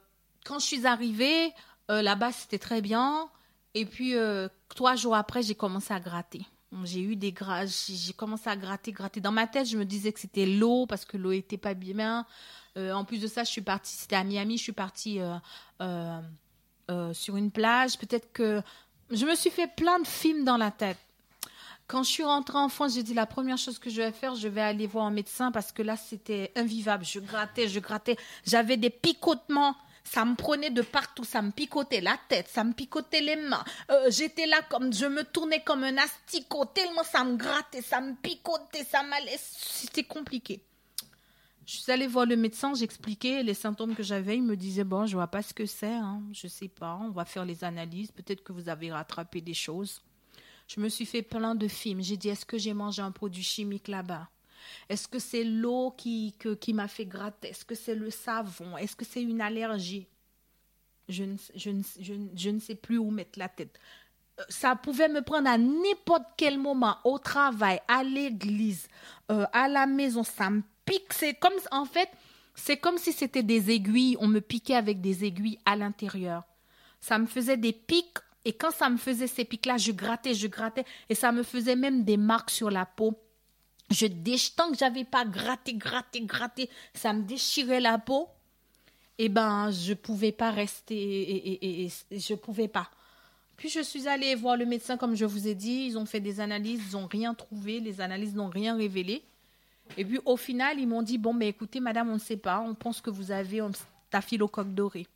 quand 0.46 0.60
je 0.60 0.66
suis 0.66 0.88
arrivée, 0.88 1.52
là-bas, 1.90 2.32
c'était 2.32 2.60
très 2.60 2.82
bien. 2.82 3.28
Et 3.74 3.86
puis, 3.86 4.16
trois 4.70 4.96
jours 4.96 5.16
après, 5.16 5.44
j'ai 5.44 5.56
commencé 5.56 5.94
à 5.94 6.00
gratter. 6.00 6.46
J'ai 6.84 7.02
eu 7.02 7.16
des 7.16 7.32
gras, 7.32 7.66
j'ai 7.66 8.14
commencé 8.14 8.50
à 8.50 8.56
gratter, 8.56 8.92
gratter. 8.92 9.22
Dans 9.22 9.32
ma 9.32 9.48
tête, 9.48 9.68
je 9.68 9.78
me 9.78 9.86
disais 9.86 10.12
que 10.12 10.20
c'était 10.20 10.46
l'eau 10.46 10.86
parce 10.86 11.06
que 11.06 11.18
l'eau 11.18 11.32
était 11.32 11.58
pas 11.58 11.74
bien. 11.74 12.26
Euh, 12.78 12.92
en 12.92 13.06
plus 13.06 13.20
de 13.20 13.28
ça, 13.28 13.44
je 13.44 13.50
suis 13.50 13.62
partie, 13.62 13.96
c'était 13.96 14.18
à 14.18 14.24
Miami, 14.24 14.58
je 14.58 14.64
suis 14.64 14.72
partie 14.74 15.20
euh, 15.22 15.38
euh, 16.90 17.14
sur 17.14 17.38
une 17.38 17.52
plage. 17.52 17.98
Peut-être 17.98 18.32
que 18.34 18.62
je 19.10 19.26
me 19.26 19.36
suis 19.36 19.52
fait 19.52 19.68
plein 19.68 20.00
de 20.00 20.08
films 20.08 20.44
dans 20.44 20.58
la 20.58 20.72
tête. 20.72 20.98
Quand 21.88 22.04
je 22.04 22.10
suis 22.10 22.24
rentrée 22.24 22.58
en 22.58 22.68
France, 22.68 22.96
j'ai 22.96 23.04
dit 23.04 23.14
la 23.14 23.28
première 23.28 23.58
chose 23.58 23.78
que 23.78 23.92
je 23.92 24.02
vais 24.02 24.12
faire, 24.12 24.36
je 24.36 24.48
vais 24.48 24.62
aller 24.62 24.88
voir 24.88 25.06
un 25.06 25.12
médecin 25.12 25.52
parce 25.52 25.72
que 25.72 25.84
là, 25.84 25.96
c'était 25.96 26.52
invivable. 26.56 27.06
Je 27.06 27.20
grattais, 27.20 27.68
je 27.68 27.80
grattais. 27.80 28.18
J'avais 28.44 28.76
des 28.76 28.90
picotements 28.90 29.76
ça 30.06 30.24
me 30.24 30.36
prenait 30.36 30.70
de 30.70 30.82
partout, 30.82 31.24
ça 31.24 31.42
me 31.42 31.52
picotait 31.52 32.00
la 32.00 32.18
tête, 32.30 32.48
ça 32.48 32.64
me 32.64 32.74
picotait 32.74 33.22
les 33.22 33.36
mains. 33.36 33.64
Euh, 33.90 34.10
j'étais 34.10 34.46
là 34.46 34.62
comme, 34.70 34.94
je 34.94 35.06
me 35.06 35.24
tournais 35.24 35.64
comme 35.64 35.84
un 35.84 35.98
asticot, 35.98 36.66
tellement 36.66 37.04
ça 37.04 37.24
me 37.24 37.36
grattait, 37.36 37.82
ça 37.82 38.00
me 38.00 38.14
picotait, 38.14 38.86
ça 38.86 39.04
m'allait. 39.04 39.38
C'était 39.40 40.04
compliqué. 40.04 40.62
Je 41.66 41.78
suis 41.78 41.92
allée 41.92 42.06
voir 42.06 42.28
le 42.28 42.36
médecin, 42.36 42.76
j'expliquais 42.76 43.42
les 43.42 43.56
symptômes 43.56 43.96
que 43.96 44.04
j'avais. 44.04 44.38
Il 44.38 44.44
me 44.44 44.56
disait 44.56 44.84
Bon, 44.84 45.08
je 45.08 45.16
vois 45.16 45.28
pas 45.28 45.42
ce 45.42 45.54
que 45.54 45.66
c'est, 45.66 45.88
hein. 45.88 46.22
je 46.32 46.48
sais 46.48 46.68
pas, 46.68 47.00
on 47.02 47.10
va 47.10 47.26
faire 47.26 47.44
les 47.44 47.64
analyses, 47.64 48.12
peut-être 48.12 48.44
que 48.44 48.54
vous 48.54 48.70
avez 48.70 48.92
rattrapé 48.92 49.42
des 49.42 49.56
choses. 49.56 50.04
Je 50.68 50.80
me 50.80 50.90
suis 50.90 51.06
fait 51.06 51.24
plein 51.24 51.56
de 51.56 51.68
films. 51.68 52.02
J'ai 52.02 52.18
dit 52.18 52.30
Est-ce 52.30 52.46
que 52.46 52.58
j'ai 52.58 52.74
mangé 52.74 53.02
un 53.02 53.12
produit 53.12 53.44
chimique 53.44 53.88
là-bas? 53.88 54.30
Est-ce 54.90 55.08
que 55.08 55.20
c'est 55.20 55.44
l'eau 55.44 55.92
qui, 55.98 56.36
qui 56.60 56.74
m'a 56.74 56.88
fait 56.88 57.06
gratter? 57.06 57.50
Est-ce 57.50 57.66
que 57.66 57.76
c'est 57.76 57.96
le 57.96 58.10
savon? 58.10 58.78
Est-ce 58.78 58.96
que 58.96 59.06
c'est 59.06 59.22
une 59.22 59.42
allergie? 59.42 60.08
Je 61.08 61.24
ne, 61.24 61.38
je, 61.56 61.72
je, 62.36 62.50
ne 62.50 62.60
sais 62.60 62.76
plus 62.76 62.98
où 62.98 63.12
mettre 63.12 63.38
la 63.38 63.48
tête. 63.50 63.80
Euh, 64.40 64.44
ça 64.50 64.76
pouvait 64.76 65.08
me 65.08 65.22
prendre 65.22 65.48
à 65.48 65.58
n'importe 65.58 66.26
quel 66.36 66.58
moment, 66.58 66.98
au 67.04 67.20
travail, 67.20 67.80
à 67.88 68.04
l'église, 68.04 68.88
euh, 69.32 69.46
à 69.54 69.68
la 69.68 69.86
maison. 69.86 70.24
Ça 70.24 70.50
me 70.50 70.64
pique. 70.86 71.14
C'est 71.14 71.36
comme, 71.36 71.54
en 71.72 71.86
fait, 71.86 72.10
c'est 72.56 72.78
comme 72.78 72.98
si 72.98 73.14
c'était 73.14 73.44
des 73.44 73.70
aiguilles. 73.70 74.18
On 74.20 74.28
me 74.28 74.42
piquait 74.42 74.76
avec 74.76 75.00
des 75.02 75.26
aiguilles 75.26 75.60
à 75.66 75.76
l'intérieur. 75.76 76.44
Ça 77.00 77.20
me 77.20 77.28
faisait 77.28 77.58
des 77.58 77.74
pics. 77.74 78.18
Et 78.46 78.54
quand 78.54 78.72
ça 78.72 78.90
me 78.90 78.98
faisait 78.98 79.28
ces 79.28 79.46
pics-là, 79.46 79.78
je 79.78 79.92
grattais, 79.92 80.34
je 80.34 80.48
grattais. 80.48 80.86
Et 81.10 81.16
ça 81.16 81.32
me 81.32 81.44
faisait 81.44 81.76
même 81.76 82.04
des 82.04 82.18
marques 82.18 82.52
sur 82.52 82.72
la 82.72 82.86
peau. 82.86 83.20
Je 83.92 84.08
tant 84.56 84.72
que 84.72 84.78
j'avais 84.78 85.04
pas 85.04 85.26
gratté, 85.26 85.74
gratté, 85.74 86.22
gratté, 86.22 86.70
ça 86.94 87.14
me 87.14 87.24
déchirait 87.24 87.80
la 87.80 87.98
peau. 87.98 88.28
Et 89.18 89.26
eh 89.26 89.30
ben, 89.30 89.72
je 89.72 89.94
pouvais 89.94 90.34
pas 90.34 90.52
rester 90.52 90.96
et, 90.96 91.86
et, 91.86 91.92
je 92.12 92.34
pouvais 92.34 92.68
pas. 92.68 92.90
Puis 93.56 93.70
je 93.70 93.80
suis 93.80 94.10
allée 94.10 94.36
voir 94.36 94.58
le 94.58 94.66
médecin, 94.66 94.98
comme 94.98 95.16
je 95.16 95.24
vous 95.24 95.48
ai 95.48 95.56
dit. 95.56 95.86
Ils 95.86 95.98
ont 95.98 96.06
fait 96.06 96.20
des 96.20 96.42
analyses, 96.42 96.82
ils 96.90 96.98
n'ont 96.98 97.08
rien 97.08 97.34
trouvé, 97.34 97.80
les 97.80 98.02
analyses 98.02 98.36
n'ont 98.36 98.50
rien 98.50 98.76
révélé. 98.76 99.24
Et 99.98 100.04
puis 100.04 100.20
au 100.26 100.36
final, 100.36 100.80
ils 100.80 100.88
m'ont 100.88 101.02
dit 101.02 101.18
Bon, 101.18 101.34
mais 101.34 101.48
écoutez, 101.48 101.80
madame, 101.80 102.10
on 102.10 102.16
ne 102.16 102.20
sait 102.20 102.36
pas, 102.36 102.60
on 102.60 102.74
pense 102.74 103.00
que 103.00 103.10
vous 103.10 103.32
avez 103.32 103.62
un 103.62 103.72
staphylocoque 104.10 104.74
doré. 104.74 105.08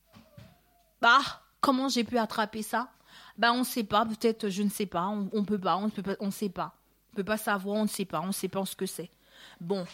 Bah, 1.01 1.19
comment 1.59 1.89
j'ai 1.89 2.05
pu 2.05 2.17
attraper 2.17 2.61
ça? 2.61 2.89
Bah, 3.37 3.51
on 3.51 3.59
ne 3.59 3.63
sait 3.63 3.83
pas, 3.83 4.05
peut-être, 4.05 4.49
je 4.49 4.63
ne 4.63 4.69
sais 4.69 4.85
pas, 4.85 5.07
on 5.07 5.29
ne 5.33 5.45
peut 5.45 5.59
pas, 5.59 5.75
on 5.77 5.87
ne 5.87 6.15
on 6.21 6.31
sait 6.31 6.49
pas. 6.49 6.78
On 7.13 7.15
peut 7.15 7.23
pas 7.23 7.37
savoir, 7.37 7.77
on 7.77 7.83
ne 7.83 7.87
sait 7.87 8.05
pas, 8.05 8.21
on 8.21 8.27
ne 8.27 8.31
sait 8.31 8.47
pas 8.47 8.63
ce 8.65 8.75
que 8.75 8.85
c'est. 8.85 9.09
Bon, 9.59 9.85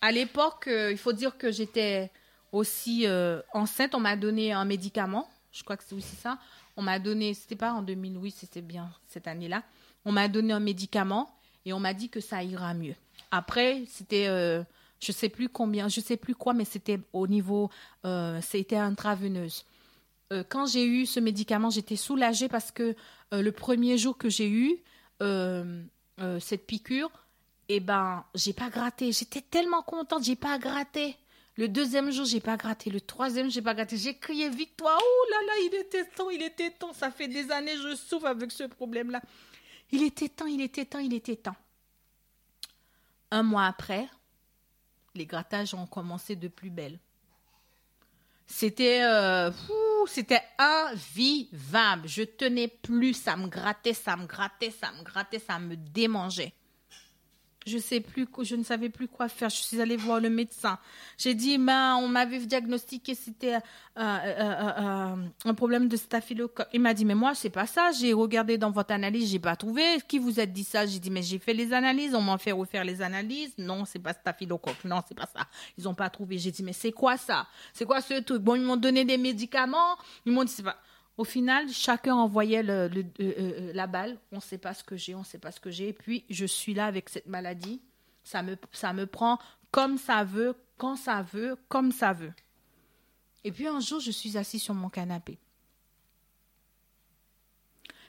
à 0.00 0.12
l'époque, 0.12 0.66
euh, 0.66 0.90
il 0.90 0.98
faut 0.98 1.12
dire 1.12 1.38
que 1.38 1.50
j'étais 1.50 2.10
aussi 2.52 3.06
euh, 3.06 3.40
enceinte. 3.52 3.94
On 3.94 4.00
m'a 4.00 4.16
donné 4.16 4.52
un 4.52 4.64
médicament. 4.64 5.28
Je 5.52 5.62
crois 5.62 5.76
que 5.76 5.84
c'est 5.86 5.94
aussi 5.94 6.16
ça. 6.16 6.38
On 6.76 6.82
m'a 6.82 6.98
donné, 6.98 7.32
c'était 7.34 7.56
pas 7.56 7.72
en 7.72 7.82
2000, 7.82 8.18
oui, 8.18 8.30
c'était 8.30 8.62
bien 8.62 8.90
cette 9.06 9.28
année-là. 9.28 9.62
On 10.04 10.12
m'a 10.12 10.28
donné 10.28 10.52
un 10.52 10.60
médicament 10.60 11.30
et 11.64 11.72
on 11.72 11.80
m'a 11.80 11.94
dit 11.94 12.10
que 12.10 12.20
ça 12.20 12.42
ira 12.42 12.74
mieux. 12.74 12.96
Après, 13.30 13.84
c'était, 13.88 14.26
euh, 14.26 14.62
je 15.00 15.12
sais 15.12 15.28
plus 15.28 15.48
combien, 15.48 15.88
je 15.88 16.00
sais 16.00 16.16
plus 16.16 16.34
quoi, 16.34 16.52
mais 16.52 16.64
c'était 16.64 17.00
au 17.12 17.26
niveau, 17.26 17.70
c'était 18.42 18.76
intraveineuse. 18.76 19.64
quand 20.48 20.66
j'ai 20.66 20.84
eu 20.84 21.06
ce 21.06 21.20
médicament, 21.20 21.70
j'étais 21.70 21.96
soulagée 21.96 22.48
parce 22.48 22.72
que 22.72 22.96
le 23.32 23.50
premier 23.52 23.96
jour 23.96 24.18
que 24.18 24.28
j'ai 24.28 24.48
eu, 24.48 24.82
euh, 25.22 25.82
cette 26.40 26.66
piqûre, 26.66 27.10
et 27.68 27.76
eh 27.76 27.80
ben, 27.80 28.24
j'ai 28.34 28.52
pas 28.52 28.68
gratté. 28.68 29.10
J'étais 29.12 29.40
tellement 29.40 29.82
contente, 29.82 30.22
j'ai 30.22 30.36
pas 30.36 30.58
gratté. 30.58 31.16
Le 31.56 31.68
deuxième 31.68 32.10
jour, 32.10 32.24
j'ai 32.26 32.40
pas 32.40 32.56
gratté. 32.56 32.90
Le 32.90 33.00
troisième, 33.00 33.50
j'ai 33.50 33.62
pas 33.62 33.74
gratté. 33.74 33.96
J'ai 33.96 34.18
crié 34.18 34.50
victoire. 34.50 34.98
Oh 35.00 35.30
là 35.30 35.36
là, 35.46 35.52
il 35.66 35.74
était 35.76 36.04
temps, 36.04 36.28
il 36.30 36.42
était 36.42 36.70
temps. 36.70 36.92
Ça 36.92 37.10
fait 37.10 37.28
des 37.28 37.50
années, 37.50 37.76
je 37.76 37.94
souffre 37.94 38.26
avec 38.26 38.50
ce 38.50 38.64
problème-là. 38.64 39.22
Il 39.92 40.02
était 40.02 40.28
temps, 40.28 40.46
il 40.46 40.60
était 40.60 40.84
temps, 40.84 40.98
il 40.98 41.14
était 41.14 41.36
temps. 41.36 41.56
Un 43.30 43.42
mois 43.42 43.66
après, 43.66 44.08
les 45.14 45.26
grattages 45.26 45.74
ont 45.74 45.86
commencé 45.86 46.36
de 46.36 46.48
plus 46.48 46.70
belle. 46.70 46.98
C'était 48.46 49.02
euh, 49.02 49.50
c'était 50.06 50.42
invivable. 50.58 52.08
Je 52.08 52.22
tenais 52.22 52.68
plus, 52.68 53.14
ça 53.14 53.36
me 53.36 53.48
grattait, 53.48 53.94
ça 53.94 54.16
me 54.16 54.26
grattait, 54.26 54.70
ça 54.70 54.92
me 54.92 55.02
grattait, 55.02 55.38
ça 55.38 55.58
me 55.58 55.76
démangeait. 55.76 56.52
Je 57.66 57.76
ne 58.56 58.62
savais 58.62 58.88
plus 58.88 59.08
quoi 59.08 59.28
faire. 59.28 59.48
Je 59.48 59.56
suis 59.56 59.80
allée 59.80 59.96
voir 59.96 60.20
le 60.20 60.30
médecin. 60.30 60.78
J'ai 61.16 61.34
dit, 61.34 61.56
ben, 61.58 61.96
on 61.96 62.08
m'avait 62.08 62.40
diagnostiqué 62.40 63.14
c'était 63.14 63.54
euh, 63.54 63.58
euh, 63.96 64.70
euh, 64.78 65.16
un 65.44 65.54
problème 65.54 65.88
de 65.88 65.96
staphylocoque. 65.96 66.68
Il 66.72 66.80
m'a 66.80 66.94
dit, 66.94 67.04
mais 67.04 67.14
moi, 67.14 67.34
c'est 67.34 67.50
pas 67.50 67.66
ça. 67.66 67.90
J'ai 67.92 68.12
regardé 68.12 68.58
dans 68.58 68.70
votre 68.70 68.92
analyse, 68.92 69.30
j'ai 69.30 69.38
pas 69.38 69.56
trouvé. 69.56 69.82
Qui 70.06 70.18
vous 70.18 70.40
a 70.40 70.46
dit 70.46 70.64
ça? 70.64 70.84
J'ai 70.84 70.98
dit, 70.98 71.10
mais 71.10 71.22
j'ai 71.22 71.38
fait 71.38 71.54
les 71.54 71.72
analyses. 71.72 72.14
On 72.14 72.22
m'a 72.22 72.38
fait 72.38 72.52
refaire 72.52 72.84
les 72.84 73.00
analyses. 73.00 73.54
Non, 73.56 73.84
c'est 73.84 73.98
pas 73.98 74.12
staphylocoque. 74.12 74.84
Non, 74.84 75.00
c'est 75.08 75.16
pas 75.16 75.28
ça. 75.34 75.46
Ils 75.78 75.88
ont 75.88 75.94
pas 75.94 76.10
trouvé. 76.10 76.38
J'ai 76.38 76.50
dit, 76.50 76.62
mais 76.62 76.72
c'est 76.72 76.92
quoi 76.92 77.16
ça? 77.16 77.46
C'est 77.72 77.86
quoi 77.86 78.00
ce 78.00 78.20
truc? 78.20 78.42
Bon, 78.42 78.56
ils 78.56 78.62
m'ont 78.62 78.76
donné 78.76 79.04
des 79.04 79.16
médicaments. 79.18 79.96
Ils 80.26 80.32
m'ont 80.32 80.44
dit, 80.44 80.52
c'est 80.52 80.62
pas. 80.62 80.76
Au 81.16 81.24
final, 81.24 81.68
chacun 81.70 82.14
envoyait 82.14 82.62
le, 82.62 82.90
euh, 82.90 83.02
euh, 83.20 83.72
la 83.72 83.86
balle. 83.86 84.18
On 84.32 84.36
ne 84.36 84.40
sait 84.40 84.58
pas 84.58 84.74
ce 84.74 84.82
que 84.82 84.96
j'ai, 84.96 85.14
on 85.14 85.20
ne 85.20 85.24
sait 85.24 85.38
pas 85.38 85.52
ce 85.52 85.60
que 85.60 85.70
j'ai. 85.70 85.88
Et 85.88 85.92
puis, 85.92 86.24
je 86.28 86.44
suis 86.44 86.74
là 86.74 86.86
avec 86.86 87.08
cette 87.08 87.26
maladie. 87.26 87.80
Ça 88.24 88.42
me, 88.42 88.56
ça 88.72 88.92
me 88.92 89.06
prend 89.06 89.38
comme 89.70 89.98
ça 89.98 90.24
veut, 90.24 90.56
quand 90.76 90.96
ça 90.96 91.22
veut, 91.22 91.56
comme 91.68 91.92
ça 91.92 92.12
veut. 92.12 92.32
Et 93.44 93.52
puis 93.52 93.66
un 93.66 93.80
jour, 93.80 94.00
je 94.00 94.10
suis 94.10 94.38
assis 94.38 94.58
sur 94.58 94.72
mon 94.72 94.88
canapé. 94.88 95.38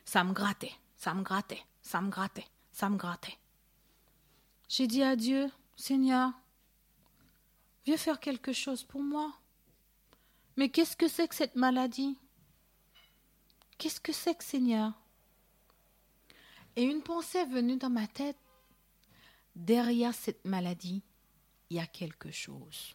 Ça 0.06 0.24
me 0.24 0.32
grattait, 0.32 0.74
ça 0.96 1.14
me 1.14 1.24
grattait, 1.24 1.64
ça 1.82 2.02
me 2.02 2.10
grattait, 2.10 2.48
ça 2.72 2.90
me 2.90 2.98
grattait. 2.98 3.38
J'ai 4.70 4.88
dit 4.88 5.04
à 5.04 5.16
Dieu, 5.16 5.50
Seigneur, 5.76 6.32
viens 7.86 7.98
faire 7.98 8.20
quelque 8.20 8.54
chose 8.54 8.84
pour 8.84 9.02
moi. 9.02 9.34
Mais 10.58 10.70
qu'est-ce 10.70 10.96
que 10.96 11.08
c'est 11.08 11.28
que 11.28 11.36
cette 11.36 11.56
maladie? 11.56 12.18
Qu'est-ce 13.78 14.00
que 14.00 14.14
c'est 14.14 14.36
que 14.36 14.44
Seigneur? 14.44 14.94
Et 16.76 16.84
une 16.84 17.02
pensée 17.02 17.40
est 17.40 17.46
venue 17.46 17.78
dans 17.78 17.90
ma 17.90 18.08
tête. 18.08 18.38
Derrière 19.56 20.14
cette 20.14 20.44
maladie, 20.44 21.02
il 21.70 21.78
y 21.78 21.80
a 21.80 21.88
quelque 21.88 22.32
chose. 22.32 22.94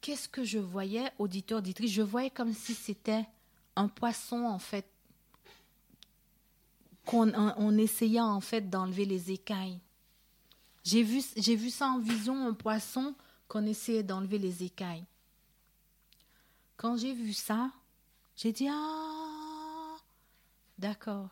Qu'est-ce 0.00 0.28
que 0.28 0.44
je 0.44 0.58
voyais, 0.58 1.12
auditeur, 1.18 1.58
auditrice? 1.58 1.90
Je 1.90 2.02
voyais 2.02 2.30
comme 2.30 2.54
si 2.54 2.72
c'était 2.74 3.26
un 3.76 3.88
poisson, 3.88 4.44
en 4.46 4.58
fait, 4.58 4.86
qu'on 7.04 7.32
on 7.34 7.76
essayait, 7.76 8.20
en 8.20 8.40
fait, 8.40 8.70
d'enlever 8.70 9.04
les 9.04 9.30
écailles. 9.32 9.78
J'ai 10.84 11.02
vu, 11.02 11.22
j'ai 11.36 11.56
vu 11.56 11.68
ça 11.68 11.88
en 11.88 11.98
vision, 11.98 12.46
un 12.46 12.54
poisson 12.54 13.14
qu'on 13.48 13.66
essayait 13.66 14.02
d'enlever 14.02 14.38
les 14.38 14.62
écailles. 14.62 15.04
Quand 16.78 16.96
j'ai 16.96 17.12
vu 17.12 17.32
ça, 17.32 17.72
j'ai 18.36 18.52
dit 18.52 18.68
Ah, 18.70 19.96
d'accord, 20.78 21.28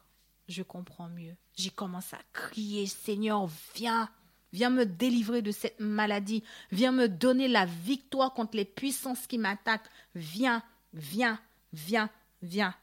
je 0.48 0.64
comprends 0.64 1.08
mieux. 1.08 1.36
J'ai 1.54 1.70
commencé 1.70 2.16
à 2.16 2.22
crier 2.32 2.86
Seigneur, 2.86 3.48
viens, 3.76 4.10
viens 4.52 4.70
me 4.70 4.84
délivrer 4.84 5.42
de 5.42 5.52
cette 5.52 5.78
maladie, 5.78 6.42
viens 6.72 6.90
me 6.90 7.08
donner 7.08 7.46
la 7.46 7.64
victoire 7.64 8.34
contre 8.34 8.56
les 8.56 8.64
puissances 8.64 9.28
qui 9.28 9.38
m'attaquent. 9.38 9.88
Viens, 10.16 10.64
viens, 10.92 11.40
viens, 11.72 12.10
viens. 12.42 12.74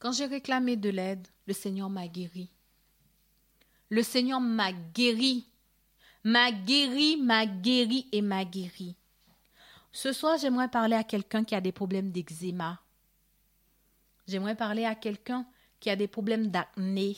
Quand 0.00 0.12
j'ai 0.12 0.26
réclamé 0.26 0.76
de 0.76 0.90
l'aide, 0.90 1.26
le 1.46 1.54
Seigneur 1.54 1.88
m'a 1.88 2.08
guéri. 2.08 2.50
Le 3.88 4.02
Seigneur 4.02 4.40
m'a 4.40 4.72
guéri, 4.72 5.46
m'a 6.24 6.52
guéri, 6.52 7.16
m'a 7.16 7.46
guéri 7.46 8.06
et 8.12 8.20
m'a 8.20 8.44
guéri. 8.44 8.96
Ce 9.92 10.12
soir, 10.12 10.38
j'aimerais 10.38 10.68
parler 10.68 10.96
à 10.96 11.04
quelqu'un 11.04 11.44
qui 11.44 11.54
a 11.54 11.60
des 11.60 11.72
problèmes 11.72 12.12
d'eczéma. 12.12 12.80
J'aimerais 14.26 14.54
parler 14.54 14.84
à 14.84 14.94
quelqu'un 14.94 15.46
qui 15.80 15.90
a 15.90 15.96
des 15.96 16.06
problèmes 16.06 16.48
d'acné. 16.48 17.16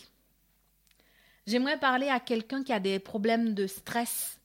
J'aimerais 1.46 1.78
parler 1.78 2.08
à 2.08 2.20
quelqu'un 2.20 2.62
qui 2.62 2.72
a 2.72 2.80
des 2.80 2.98
problèmes 2.98 3.54
de 3.54 3.66
stress. 3.66 4.40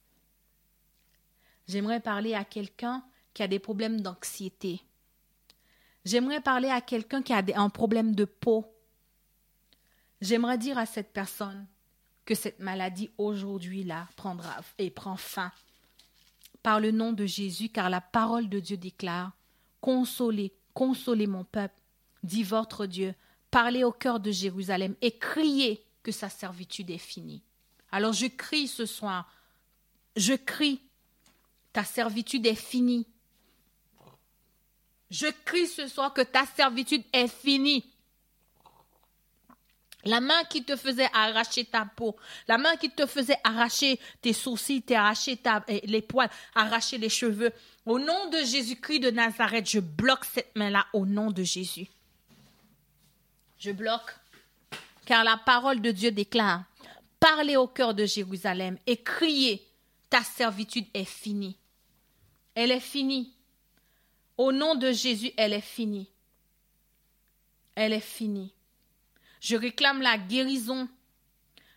J'aimerais 1.67 1.99
parler 1.99 2.33
à 2.33 2.43
quelqu'un 2.43 3.03
qui 3.33 3.43
a 3.43 3.47
des 3.47 3.59
problèmes 3.59 4.01
d'anxiété. 4.01 4.81
J'aimerais 6.03 6.41
parler 6.41 6.69
à 6.69 6.81
quelqu'un 6.81 7.21
qui 7.21 7.33
a 7.33 7.43
un 7.55 7.69
problème 7.69 8.15
de 8.15 8.25
peau. 8.25 8.65
J'aimerais 10.21 10.57
dire 10.57 10.77
à 10.77 10.85
cette 10.85 11.13
personne 11.13 11.67
que 12.25 12.35
cette 12.35 12.59
maladie 12.59 13.11
aujourd'hui-là 13.17 14.07
prendra 14.15 14.57
et 14.77 14.89
prend 14.89 15.15
fin 15.15 15.51
par 16.67 16.81
le 16.81 16.91
nom 16.91 17.13
de 17.13 17.25
Jésus, 17.25 17.69
car 17.69 17.89
la 17.89 18.01
parole 18.01 18.49
de 18.49 18.59
Dieu 18.59 18.75
déclare 18.75 19.31
Consolez, 19.79 20.51
consolez 20.73 21.25
mon 21.25 21.45
peuple, 21.45 21.79
dit 22.23 22.43
votre 22.43 22.87
Dieu, 22.87 23.15
parlez 23.49 23.85
au 23.85 23.93
cœur 23.93 24.19
de 24.19 24.31
Jérusalem 24.31 24.93
et 25.01 25.17
criez 25.17 25.81
que 26.03 26.11
sa 26.11 26.27
servitude 26.27 26.89
est 26.89 26.97
finie. 26.97 27.41
Alors 27.89 28.11
je 28.11 28.25
crie 28.25 28.67
ce 28.67 28.85
soir, 28.85 29.31
je 30.17 30.33
crie, 30.33 30.81
ta 31.71 31.85
servitude 31.85 32.45
est 32.45 32.53
finie. 32.53 33.07
Je 35.09 35.27
crie 35.45 35.67
ce 35.67 35.87
soir 35.87 36.13
que 36.13 36.19
ta 36.19 36.45
servitude 36.45 37.05
est 37.13 37.29
finie. 37.29 37.89
La 40.07 40.21
main 40.21 40.43
qui 40.45 40.63
te 40.63 40.75
faisait 40.75 41.09
arracher 41.13 41.65
ta 41.65 41.85
peau, 41.85 42.15
la 42.47 42.57
main 42.57 42.75
qui 42.77 42.89
te 42.89 43.05
faisait 43.05 43.37
arracher 43.43 43.99
tes 44.21 44.33
sourcils, 44.33 44.81
t'arracher 44.81 45.39
eh, 45.67 45.81
les 45.85 46.01
poils, 46.01 46.29
arracher 46.55 46.97
les 46.97 47.09
cheveux. 47.09 47.51
Au 47.85 47.99
nom 47.99 48.29
de 48.29 48.37
Jésus-Christ 48.37 48.99
de 49.01 49.11
Nazareth, 49.11 49.69
je 49.69 49.79
bloque 49.79 50.25
cette 50.25 50.55
main-là 50.55 50.87
au 50.93 51.05
nom 51.05 51.31
de 51.31 51.43
Jésus. 51.43 51.87
Je 53.59 53.71
bloque, 53.71 54.15
car 55.05 55.23
la 55.23 55.37
parole 55.37 55.81
de 55.81 55.91
Dieu 55.91 56.11
déclare, 56.11 56.63
parlez 57.19 57.57
au 57.57 57.67
cœur 57.67 57.93
de 57.93 58.05
Jérusalem 58.05 58.77
et 58.87 58.97
criez, 58.97 59.65
ta 60.09 60.23
servitude 60.23 60.87
est 60.93 61.05
finie. 61.05 61.57
Elle 62.55 62.71
est 62.71 62.79
finie. 62.79 63.33
Au 64.37 64.51
nom 64.51 64.75
de 64.75 64.91
Jésus, 64.91 65.31
elle 65.35 65.53
est 65.53 65.61
finie. 65.61 66.07
Elle 67.75 67.93
est 67.93 67.99
finie. 67.99 68.53
Je 69.39 69.55
réclame 69.55 70.01
la 70.01 70.17
guérison. 70.17 70.87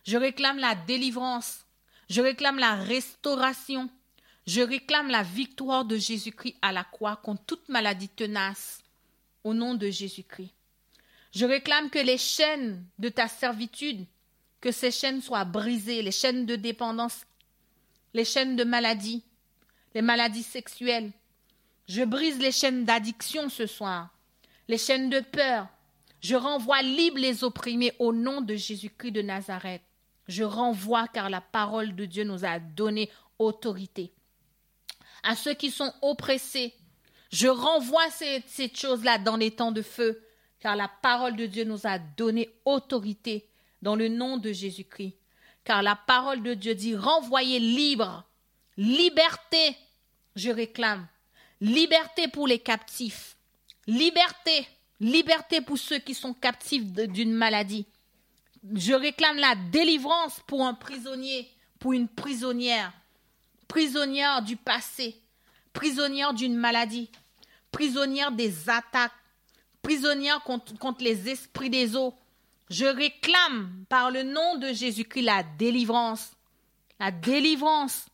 Je 0.03 0.17
réclame 0.17 0.57
la 0.57 0.75
délivrance. 0.75 1.65
Je 2.09 2.21
réclame 2.21 2.59
la 2.59 2.75
restauration. 2.75 3.89
Je 4.47 4.61
réclame 4.61 5.09
la 5.09 5.23
victoire 5.23 5.85
de 5.85 5.97
Jésus-Christ 5.97 6.55
à 6.61 6.71
la 6.71 6.83
croix 6.83 7.17
contre 7.17 7.43
toute 7.45 7.69
maladie 7.69 8.09
tenace. 8.09 8.79
Au 9.43 9.53
nom 9.53 9.75
de 9.75 9.89
Jésus-Christ. 9.89 10.51
Je 11.31 11.45
réclame 11.45 11.89
que 11.89 11.99
les 11.99 12.17
chaînes 12.17 12.83
de 12.99 13.09
ta 13.09 13.27
servitude, 13.27 14.05
que 14.59 14.71
ces 14.71 14.91
chaînes 14.91 15.21
soient 15.21 15.45
brisées, 15.45 16.01
les 16.01 16.11
chaînes 16.11 16.45
de 16.45 16.55
dépendance, 16.55 17.25
les 18.13 18.25
chaînes 18.25 18.55
de 18.55 18.63
maladie, 18.63 19.23
les 19.95 20.01
maladies 20.01 20.43
sexuelles. 20.43 21.11
Je 21.87 22.03
brise 22.03 22.39
les 22.39 22.51
chaînes 22.51 22.85
d'addiction 22.85 23.49
ce 23.49 23.65
soir, 23.65 24.09
les 24.67 24.77
chaînes 24.77 25.09
de 25.09 25.21
peur, 25.21 25.67
je 26.21 26.35
renvoie 26.35 26.83
libre 26.83 27.17
les 27.17 27.43
opprimés 27.43 27.93
au 27.99 28.13
nom 28.13 28.41
de 28.41 28.55
Jésus-Christ 28.55 29.11
de 29.11 29.21
Nazareth. 29.21 29.81
Je 30.27 30.43
renvoie 30.43 31.07
car 31.07 31.29
la 31.29 31.41
parole 31.41 31.95
de 31.95 32.05
Dieu 32.05 32.23
nous 32.23 32.45
a 32.45 32.59
donné 32.59 33.09
autorité. 33.39 34.13
À 35.23 35.35
ceux 35.35 35.55
qui 35.55 35.71
sont 35.71 35.91
oppressés, 36.01 36.73
je 37.31 37.47
renvoie 37.47 38.09
ces, 38.11 38.43
choses-là 38.73 39.17
dans 39.17 39.35
les 39.35 39.51
temps 39.51 39.71
de 39.71 39.81
feu, 39.81 40.23
car 40.59 40.75
la 40.75 40.87
parole 40.87 41.35
de 41.35 41.47
Dieu 41.47 41.63
nous 41.63 41.87
a 41.87 41.97
donné 41.97 42.49
autorité 42.65 43.47
dans 43.81 43.95
le 43.95 44.07
nom 44.07 44.37
de 44.37 44.51
Jésus-Christ. 44.51 45.15
Car 45.63 45.81
la 45.81 45.95
parole 45.95 46.43
de 46.43 46.53
Dieu 46.53 46.75
dit 46.75 46.95
renvoyez 46.95 47.59
libre, 47.59 48.23
liberté, 48.77 49.75
je 50.35 50.51
réclame, 50.51 51.07
liberté 51.61 52.27
pour 52.27 52.47
les 52.47 52.59
captifs, 52.59 53.37
liberté 53.87 54.67
Liberté 55.01 55.61
pour 55.61 55.79
ceux 55.79 55.97
qui 55.97 56.13
sont 56.13 56.35
captifs 56.35 56.85
d'une 56.85 57.33
maladie. 57.33 57.87
Je 58.75 58.93
réclame 58.93 59.37
la 59.37 59.55
délivrance 59.55 60.39
pour 60.45 60.63
un 60.63 60.75
prisonnier, 60.75 61.49
pour 61.79 61.93
une 61.93 62.07
prisonnière, 62.07 62.93
prisonnière 63.67 64.43
du 64.43 64.57
passé, 64.57 65.19
prisonnière 65.73 66.35
d'une 66.35 66.55
maladie, 66.55 67.09
prisonnière 67.71 68.31
des 68.31 68.69
attaques, 68.69 69.11
prisonnière 69.81 70.43
contre, 70.43 71.01
les 71.03 71.29
esprits 71.29 71.71
des 71.71 71.95
eaux. 71.95 72.13
Je 72.69 72.85
réclame 72.85 73.83
par 73.89 74.11
le 74.11 74.21
nom 74.21 74.57
de 74.57 74.71
Jésus-Christ 74.71 75.23
la 75.23 75.41
délivrance, 75.41 76.33
la 76.99 77.09
délivrance, 77.09 78.05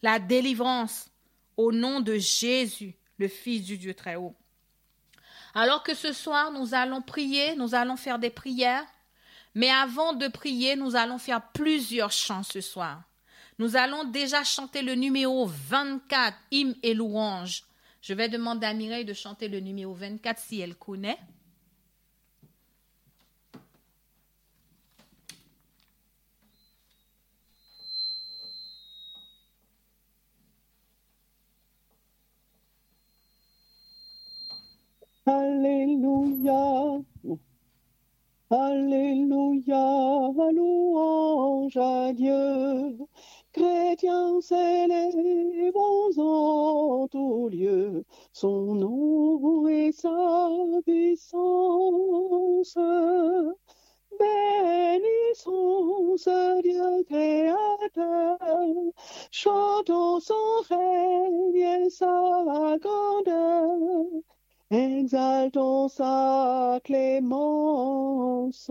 la 0.00 0.20
délivrance. 0.20 1.08
Au 1.56 1.72
nom 1.72 2.00
de 2.00 2.18
Jésus, 2.18 2.94
le 3.18 3.26
Fils 3.26 3.64
du 3.64 3.78
Dieu 3.78 3.94
très 3.94 4.14
haut. 4.14 4.36
Alors 5.58 5.82
que 5.82 5.94
ce 5.94 6.12
soir, 6.12 6.52
nous 6.52 6.74
allons 6.74 7.00
prier, 7.00 7.56
nous 7.56 7.74
allons 7.74 7.96
faire 7.96 8.18
des 8.18 8.28
prières. 8.28 8.84
Mais 9.54 9.70
avant 9.70 10.12
de 10.12 10.28
prier, 10.28 10.76
nous 10.76 10.96
allons 10.96 11.16
faire 11.16 11.40
plusieurs 11.54 12.12
chants 12.12 12.42
ce 12.42 12.60
soir. 12.60 13.04
Nous 13.58 13.74
allons 13.74 14.04
déjà 14.04 14.44
chanter 14.44 14.82
le 14.82 14.94
numéro 14.94 15.46
24, 15.46 16.36
hymne 16.50 16.74
et 16.82 16.92
louange. 16.92 17.62
Je 18.02 18.12
vais 18.12 18.28
demander 18.28 18.66
à 18.66 18.74
Mireille 18.74 19.06
de 19.06 19.14
chanter 19.14 19.48
le 19.48 19.60
numéro 19.60 19.94
24 19.94 20.38
si 20.38 20.60
elle 20.60 20.74
connaît. 20.74 21.18
Alléluia. 35.28 37.02
Alléluia, 38.48 40.30
louange 40.52 41.76
à 41.76 42.12
Dieu. 42.12 42.96
Chrétiens 43.52 44.40
célébrons 44.40 46.16
en 46.16 47.08
tout 47.08 47.48
lieu 47.48 48.04
son 48.32 48.76
nom 48.76 49.66
et 49.66 49.90
sa 49.90 50.46
puissance. 50.84 52.78
Bénissons 54.20 56.16
ce 56.16 56.62
Dieu 56.62 57.02
créateur, 57.02 58.38
chantons 59.32 60.20
son 60.20 60.62
règne 60.68 61.56
et 61.56 61.90
sa 61.90 62.76
grandeur. 62.80 64.22
Exaltons 64.70 65.88
sa 65.88 66.80
clémence. 66.82 68.68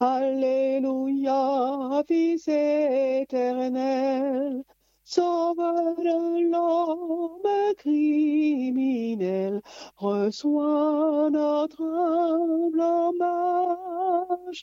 Alléluia, 0.00 2.02
Fils 2.08 2.48
éternel, 2.48 4.64
Sauveur 5.04 5.94
de 5.96 6.50
l'homme 6.50 7.74
criminel, 7.76 9.60
reçois 9.96 11.28
notre 11.30 11.82
humble 11.82 12.80
hommage. 12.80 14.62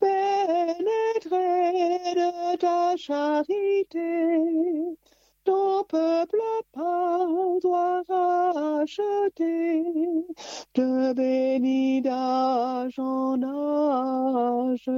Pénétré 0.00 1.34
de 2.14 2.56
ta 2.56 2.96
charité, 2.96 4.96
ton 5.44 5.84
peuple 5.84 6.40
par 6.72 7.26
toi 7.60 8.02
racheté, 8.08 9.84
te 10.72 11.12
bénit 11.12 12.02
d'âge 12.02 12.98
en 12.98 13.42
âge. 13.42 14.88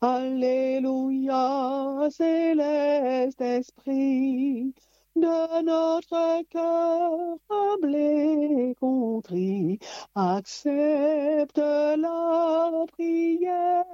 Alléluia, 0.00 2.08
céleste 2.10 3.40
esprit, 3.40 4.72
de 5.16 5.62
notre 5.62 6.42
cœur 6.48 7.36
humble 7.50 7.94
et 7.94 8.74
contrit, 8.80 9.78
accepte 10.14 11.58
la 11.58 12.84
prière. 12.92 13.84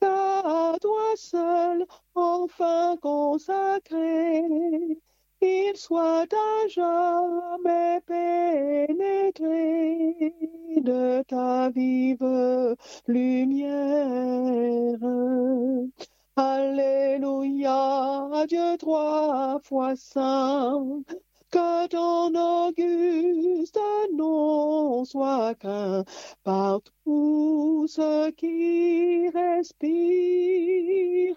Qu'à 0.00 0.74
toi 0.80 1.12
seul, 1.16 1.84
enfin 2.48 2.96
consacré, 3.02 4.42
il 5.42 5.72
soit 5.76 6.26
à 6.32 6.68
jamais 6.68 8.00
pénétré 8.06 9.44
de 10.80 11.22
ta 11.24 11.68
vive 11.70 12.76
lumière. 13.06 14.98
Alléluia, 16.36 18.28
Dieu 18.48 18.76
trois 18.78 19.60
fois 19.62 19.94
saint, 19.96 21.02
que 21.50 21.86
ton 21.88 22.34
auguste 22.34 23.78
nom 24.12 25.04
soit 25.04 25.54
craint 25.54 26.04
par 26.44 26.80
tous 27.04 27.86
ceux 27.88 28.30
qui 28.32 29.28
respirent. 29.28 31.36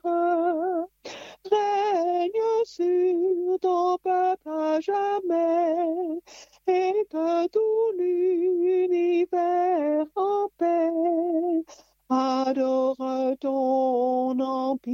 Règne 1.51 2.31
sur 2.65 3.59
ton 3.61 3.97
peuple 3.97 4.49
à 4.49 4.79
jamais 4.79 6.19
et 6.67 6.93
que 7.09 7.47
tout 7.47 7.91
l'univers 7.97 10.05
en 10.15 10.47
paix 10.57 11.63
adore 12.09 13.35
ton 13.39 14.39
empire. 14.39 14.91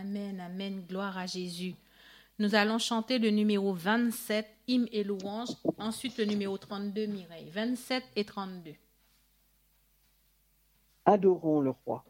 Amen, 0.00 0.40
amen, 0.40 0.82
gloire 0.88 1.18
à 1.18 1.26
Jésus. 1.26 1.74
Nous 2.38 2.54
allons 2.54 2.78
chanter 2.78 3.18
le 3.18 3.28
numéro 3.28 3.74
27, 3.74 4.46
hymne 4.66 4.88
et 4.90 5.04
louange. 5.04 5.50
Ensuite, 5.78 6.16
le 6.16 6.24
numéro 6.24 6.56
32, 6.56 7.06
Mireille. 7.06 7.50
27 7.50 8.02
et 8.16 8.24
32. 8.24 8.72
Adorons 11.04 11.60
le 11.60 11.74
roi. 11.84 12.04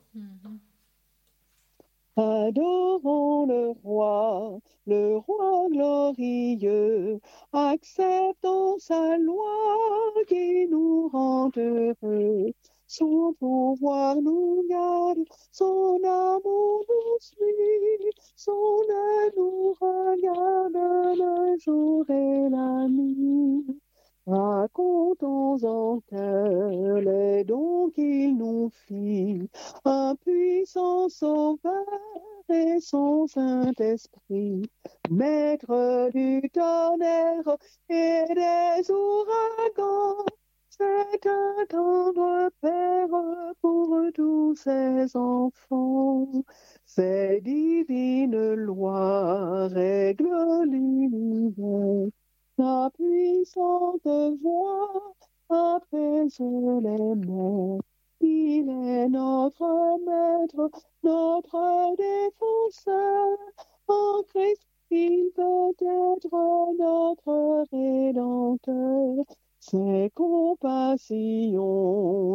Adorons 2.16 3.46
le 3.46 3.70
roi, 3.82 4.60
le 4.86 5.16
roi 5.16 5.66
glorieux, 5.70 7.20
acceptons 7.52 8.78
sa 8.78 9.16
loi 9.16 10.12
qui 10.28 10.66
nous 10.68 11.08
rend 11.08 11.50
heureux. 11.56 12.52
Son 12.94 13.32
pouvoir 13.40 14.16
nous 14.16 14.66
garde, 14.68 15.24
son 15.50 15.98
amour 16.04 16.84
nous 16.86 17.18
suit, 17.20 18.10
son 18.36 18.82
aide 18.82 19.32
nous 19.34 19.72
regarde 19.80 20.76
le 21.16 21.58
jour 21.58 22.04
et 22.10 22.50
la 22.50 22.86
nuit. 22.88 23.64
Racontons 24.26 25.64
en 25.64 26.00
cœur 26.00 27.00
les 27.00 27.44
dons 27.44 27.88
qu'il 27.94 28.36
nous 28.36 28.68
fit, 28.86 29.48
un 29.86 30.14
puissant 30.16 31.08
sauveur 31.08 31.86
et 32.50 32.78
son 32.78 33.26
Saint-Esprit, 33.26 34.70
maître 35.10 36.10
du 36.12 36.42
tonnerre 36.50 37.56
et 37.88 38.24
des 38.34 38.90
ouragans. 38.90 40.26
C'est 40.78 41.26
un 41.26 41.66
tendre 41.68 42.50
Père 42.62 43.08
pour 43.60 43.94
tous 44.14 44.54
ses 44.56 45.14
enfants. 45.14 46.44
Ses 46.86 47.42
divines 47.42 48.54
lois 48.54 49.68
règlent 49.68 50.64
l'univers. 50.64 52.08
Sa 52.58 52.90
puissante 52.94 54.06
voix 54.40 55.14
apaise 55.50 56.38
les 56.40 57.16
mers. 57.16 57.80
Il 58.22 58.70
est 58.70 59.08
notre 59.10 59.98
maître, 60.06 60.70
notre 61.02 61.96
défenseur. 61.98 63.36
En 63.88 64.22
Christ, 64.22 64.66
il 64.90 65.30
peut 65.36 65.74
être 65.80 66.72
notre 66.78 67.66
rédempteur. 67.70 69.26
Ses 69.64 70.10
compassions 70.16 71.20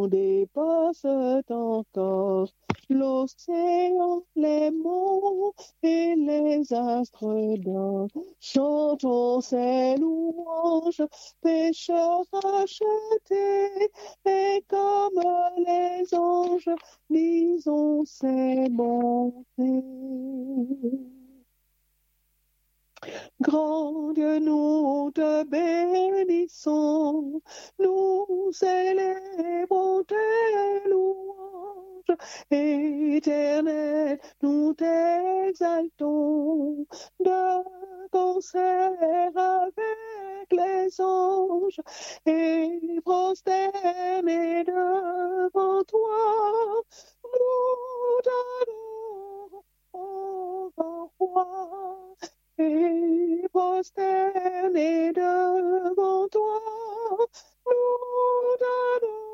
dépassent 0.06 1.04
encore 1.50 2.48
l'océan, 2.88 4.22
les 4.34 4.70
monts 4.70 5.52
et 5.82 6.14
les 6.16 6.72
astres 6.72 7.56
d'or. 7.58 8.08
Chantons 8.40 9.42
ses 9.42 9.96
louanges, 9.98 11.02
pécheurs 11.42 12.24
rachetés, 12.32 13.90
et 14.24 14.64
comme 14.66 15.22
les 15.58 16.14
anges, 16.14 16.70
lisons 17.10 18.06
ses 18.06 18.70
bontés. 18.70 19.84
Grand 23.40 24.12
Dieu, 24.12 24.38
nous 24.40 25.10
te 25.14 25.44
bénissons, 25.44 27.40
nous 27.78 28.52
célébrons 28.52 30.02
tes 30.04 30.88
louanges. 30.88 32.16
Éternel, 32.50 34.18
nous 34.42 34.74
t'exaltons 34.74 36.06
de 37.20 38.08
concert 38.10 39.30
avec 39.36 40.52
les 40.52 41.00
anges 41.00 41.80
et 42.26 43.00
prosternés 43.04 44.64
devant 44.64 45.84
toi. 45.84 46.82
Nous 47.24 48.20
t'adorons, 48.24 49.64
ô 49.92 50.72
roi. 51.18 51.58
Et 52.58 53.46
prosternés 53.52 55.12
devant 55.12 56.26
toi, 56.28 56.60
nous 57.66 58.56
t'adorons 58.58 59.28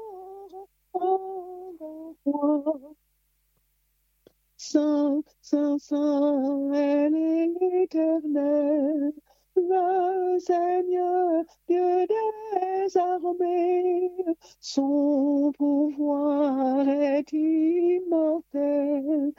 Saint, 4.56 5.22
Saint, 5.40 5.78
Saint 5.78 6.72
est 6.72 7.08
l'éternel, 7.08 9.12
le 9.56 10.38
Seigneur, 10.40 11.44
Dieu 11.68 12.06
des 12.06 12.96
armées, 12.96 14.10
son 14.60 15.52
pouvoir 15.56 16.88
est 16.88 17.32
immortel. 17.32 19.32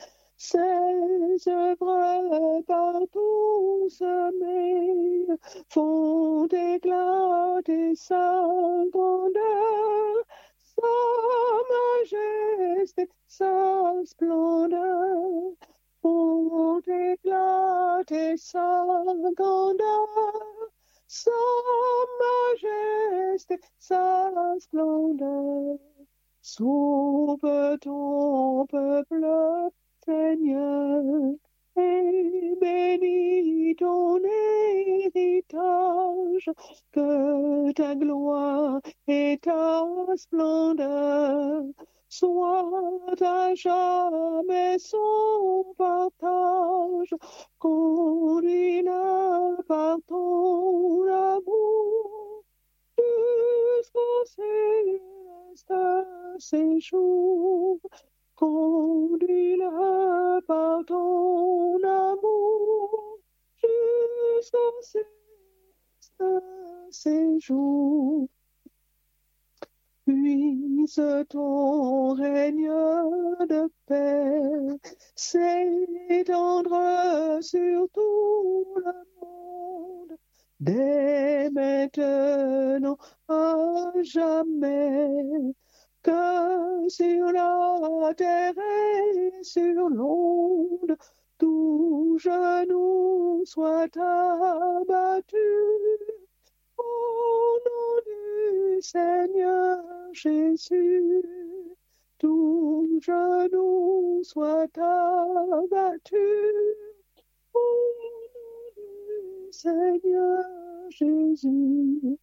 Œuvres 1.47 2.61
partout 2.67 3.87
semées 3.89 5.27
font 5.69 6.47
éclater 6.47 7.95
sa 7.95 8.41
grandeur, 8.91 10.23
sa 10.63 10.87
majesté, 11.73 13.09
sa 13.27 13.93
splendeur 14.05 15.55
font 16.01 16.79
éclater 16.81 18.37
sa 18.37 19.03
grandeur, 19.35 20.07
sa 21.07 21.31
majesté, 22.21 23.59
sa 23.79 24.31
splendeur. 24.59 25.77
Sauve 26.41 27.77
ton 27.81 28.67
peuple, 28.67 29.25
Seigneur, 30.07 31.35
et 31.77 32.55
bénis 32.61 33.75
ton 33.75 34.19
héritage, 34.23 36.49
que 36.91 37.71
ta 37.73 37.95
gloire 37.95 38.79
et 39.07 39.37
ta 39.41 39.83
splendeur 40.15 41.63
soit 42.07 42.69
à 43.19 43.53
jamais 43.55 44.77
son 44.79 45.73
partage, 45.77 47.13
conduis-le 47.59 49.61
par 49.63 49.97
ton 50.07 51.03
amour 51.07 52.43
jusqu'au 52.97 54.25
céleste 54.25 55.73
séjour. 56.39 57.79
Conduis-le 58.35 60.41
par 60.41 60.83
ton 60.85 61.81
amour 61.83 63.19
céleste 64.41 64.57
séjour. 66.91 68.27
Puisse 70.05 71.01
ton 71.29 72.13
règne 72.13 72.69
de 73.49 73.71
paix 73.87 74.77
s'étendre 75.15 77.39
sur 77.41 77.89
tout 77.91 78.67
le 78.77 78.93
monde, 79.19 80.15
dès 80.59 81.49
maintenant 81.49 82.97
à 83.27 83.91
jamais, 84.03 85.55
que 86.05 86.87
sur 86.87 87.31
la 87.31 88.13
terre 88.15 88.53
et 88.59 89.43
sur 89.43 89.89
l'onde, 89.89 90.95
tout 91.39 92.17
genou 92.19 93.41
soit 93.43 93.97
abattu. 93.97 95.49
Au 96.77 97.57
nom 97.65 97.95
du 98.05 98.81
Seigneur 98.81 99.83
Jésus, 100.13 101.23
tout 102.19 102.99
genou 103.01 104.21
soit 104.23 104.77
abattu. 104.77 106.27
Au 107.53 107.59
nom 108.35 108.61
du 108.77 109.51
Seigneur 109.51 110.43
Jésus. 110.91 112.19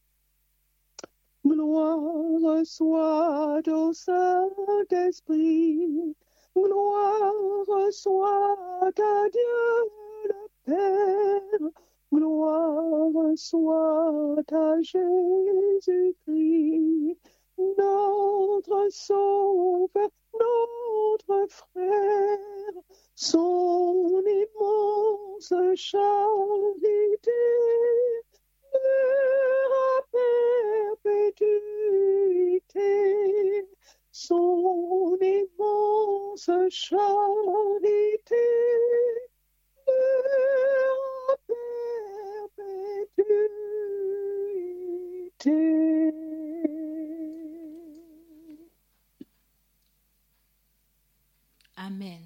Gloire 1.45 2.65
soit 2.65 3.67
au 3.67 3.93
Saint-Esprit, 3.93 5.45
gloire 6.57 7.33
soit 7.91 8.57
à 8.87 9.29
Dieu 9.29 9.91
le 10.27 10.49
Père, 10.65 11.59
gloire 12.15 13.37
soit 13.37 14.53
à 14.53 14.81
Jésus-Christ, 14.83 16.23
notre 17.59 18.89
Sauveur, 18.91 20.11
notre 20.39 21.47
frère, 21.49 22.39
son 23.17 24.23
immense 24.27 25.53
charité 25.75 27.33
à 28.75 30.03
son 34.13 35.17
immense 35.21 36.51
charité. 36.71 38.37
Amen. 51.77 52.21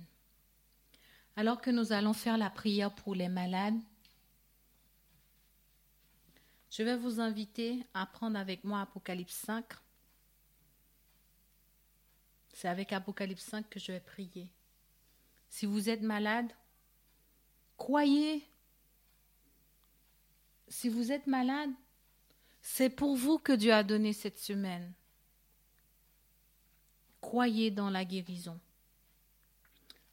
Alors 1.34 1.60
que 1.60 1.70
nous 1.70 1.92
allons 1.92 2.12
faire 2.12 2.36
la 2.36 2.50
prière 2.50 2.94
pour 2.94 3.14
les 3.14 3.28
malades, 3.28 3.78
je 6.76 6.82
vais 6.82 6.96
vous 6.96 7.20
inviter 7.20 7.86
à 7.94 8.04
prendre 8.04 8.38
avec 8.38 8.62
moi 8.62 8.82
Apocalypse 8.82 9.34
5. 9.46 9.64
C'est 12.52 12.68
avec 12.68 12.92
Apocalypse 12.92 13.44
5 13.44 13.70
que 13.70 13.80
je 13.80 13.92
vais 13.92 14.00
prier. 14.00 14.50
Si 15.48 15.64
vous 15.64 15.88
êtes 15.88 16.02
malade, 16.02 16.52
croyez. 17.78 18.44
Si 20.68 20.90
vous 20.90 21.12
êtes 21.12 21.26
malade, 21.26 21.70
c'est 22.60 22.90
pour 22.90 23.16
vous 23.16 23.38
que 23.38 23.52
Dieu 23.52 23.72
a 23.72 23.82
donné 23.82 24.12
cette 24.12 24.38
semaine. 24.38 24.92
Croyez 27.22 27.70
dans 27.70 27.88
la 27.88 28.04
guérison. 28.04 28.60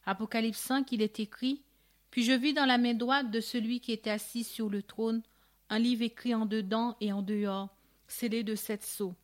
Apocalypse 0.05 0.59
5, 0.59 0.89
il 0.93 1.01
est 1.01 1.19
écrit 1.19 1.61
Puis 2.09 2.23
je 2.23 2.31
vis 2.31 2.53
dans 2.53 2.65
la 2.65 2.77
main 2.77 2.93
droite 2.93 3.31
de 3.31 3.41
celui 3.41 3.81
qui 3.81 3.91
était 3.91 4.11
assis 4.11 4.45
sur 4.45 4.69
le 4.69 4.81
trône 4.81 5.23
un 5.73 5.79
livre 5.79 6.03
écrit 6.03 6.35
en 6.35 6.45
dedans 6.45 6.95
et 7.01 7.11
en 7.11 7.23
dehors, 7.23 7.75
scellé 8.07 8.43
de 8.43 8.53
sept 8.53 8.83
sceaux. 8.83 9.15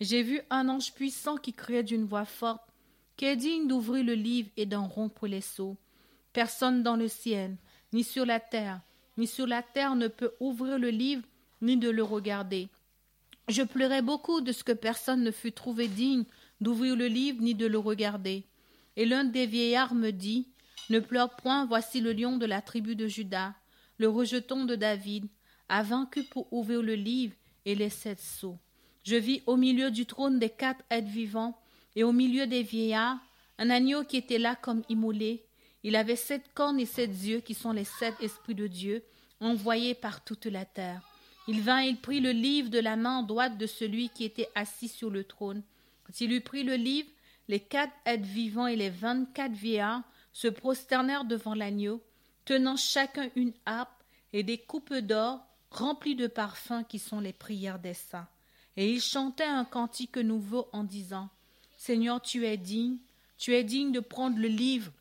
J'ai 0.00 0.24
vu 0.24 0.40
un 0.50 0.68
ange 0.68 0.92
puissant 0.94 1.36
qui 1.36 1.52
criait 1.52 1.84
d'une 1.84 2.06
voix 2.06 2.24
forte 2.24 2.72
qui 3.16 3.26
est 3.26 3.36
digne 3.36 3.68
d'ouvrir 3.68 4.02
le 4.02 4.14
livre 4.14 4.50
et 4.56 4.66
d'en 4.66 4.88
rompre 4.88 5.28
les 5.28 5.40
sceaux. 5.40 5.76
Personne 6.32 6.82
dans 6.82 6.96
le 6.96 7.06
ciel, 7.06 7.56
ni 7.92 8.02
sur 8.02 8.26
la 8.26 8.40
terre, 8.40 8.80
ni 9.16 9.28
sur 9.28 9.46
la 9.46 9.62
terre 9.62 9.94
ne 9.94 10.08
peut 10.08 10.32
ouvrir 10.40 10.76
le 10.76 10.90
livre, 10.90 11.22
ni 11.60 11.76
de 11.76 11.88
le 11.88 12.02
regarder. 12.02 12.68
Je 13.48 13.62
pleurais 13.62 14.02
beaucoup 14.02 14.40
de 14.40 14.50
ce 14.50 14.64
que 14.64 14.72
personne 14.72 15.22
ne 15.22 15.30
fut 15.30 15.52
trouvé 15.52 15.86
digne 15.86 16.24
d'ouvrir 16.60 16.96
le 16.96 17.06
livre, 17.06 17.40
ni 17.40 17.54
de 17.54 17.66
le 17.66 17.78
regarder. 17.78 18.44
Et 18.96 19.06
l'un 19.06 19.22
des 19.22 19.46
vieillards 19.46 19.94
me 19.94 20.10
dit 20.10 20.48
Ne 20.90 20.98
pleure 20.98 21.36
point, 21.36 21.64
voici 21.64 22.00
le 22.00 22.12
lion 22.12 22.38
de 22.38 22.46
la 22.46 22.60
tribu 22.60 22.96
de 22.96 23.06
Judas, 23.06 23.54
le 23.98 24.08
rejeton 24.08 24.64
de 24.64 24.74
David, 24.74 25.28
a 25.72 25.82
vaincu 25.82 26.22
pour 26.24 26.52
ouvrir 26.52 26.82
le 26.82 26.94
livre 26.94 27.34
et 27.64 27.74
les 27.74 27.88
sept 27.88 28.20
sceaux. 28.20 28.58
Je 29.04 29.16
vis 29.16 29.42
au 29.46 29.56
milieu 29.56 29.90
du 29.90 30.04
trône 30.04 30.38
des 30.38 30.50
quatre 30.50 30.84
êtres 30.90 31.08
vivants 31.08 31.58
et 31.96 32.04
au 32.04 32.12
milieu 32.12 32.46
des 32.46 32.62
vieillards 32.62 33.18
un 33.56 33.70
agneau 33.70 34.04
qui 34.04 34.18
était 34.18 34.38
là 34.38 34.54
comme 34.54 34.82
immolé. 34.90 35.46
Il 35.82 35.96
avait 35.96 36.16
sept 36.16 36.52
cornes 36.52 36.78
et 36.78 36.84
sept 36.84 37.10
yeux 37.10 37.40
qui 37.40 37.54
sont 37.54 37.72
les 37.72 37.84
sept 37.84 38.14
esprits 38.20 38.54
de 38.54 38.66
Dieu 38.66 39.02
envoyés 39.40 39.94
par 39.94 40.22
toute 40.22 40.44
la 40.44 40.66
terre. 40.66 41.00
Il 41.48 41.62
vint 41.62 41.82
et 41.82 41.88
il 41.88 41.96
prit 41.96 42.20
le 42.20 42.32
livre 42.32 42.68
de 42.68 42.78
la 42.78 42.96
main 42.96 43.22
droite 43.22 43.56
de 43.56 43.66
celui 43.66 44.10
qui 44.10 44.24
était 44.24 44.50
assis 44.54 44.88
sur 44.88 45.08
le 45.08 45.24
trône. 45.24 45.62
Quand 46.04 46.20
il 46.20 46.32
eut 46.32 46.42
pris 46.42 46.64
le 46.64 46.74
livre, 46.74 47.08
les 47.48 47.60
quatre 47.60 47.94
êtres 48.04 48.26
vivants 48.26 48.66
et 48.66 48.76
les 48.76 48.90
vingt-quatre 48.90 49.54
vieillards 49.54 50.02
se 50.34 50.48
prosternèrent 50.48 51.24
devant 51.24 51.54
l'agneau, 51.54 52.02
tenant 52.44 52.76
chacun 52.76 53.30
une 53.36 53.54
harpe 53.64 54.04
et 54.34 54.42
des 54.42 54.58
coupes 54.58 54.94
d'or 54.94 55.40
remplis 55.72 56.14
de 56.14 56.26
parfums 56.26 56.84
qui 56.88 56.98
sont 56.98 57.20
les 57.20 57.32
prières 57.32 57.78
des 57.78 57.94
saints. 57.94 58.28
Et 58.76 58.90
ils 58.90 59.00
chantaient 59.00 59.44
un 59.44 59.64
cantique 59.64 60.16
nouveau 60.16 60.68
en 60.72 60.84
disant 60.84 61.28
Seigneur, 61.76 62.22
tu 62.22 62.46
es 62.46 62.56
digne, 62.56 62.98
tu 63.38 63.54
es 63.54 63.64
digne 63.64 63.92
de 63.92 64.00
prendre 64.00 64.38
le 64.38 64.48
livre 64.48 64.92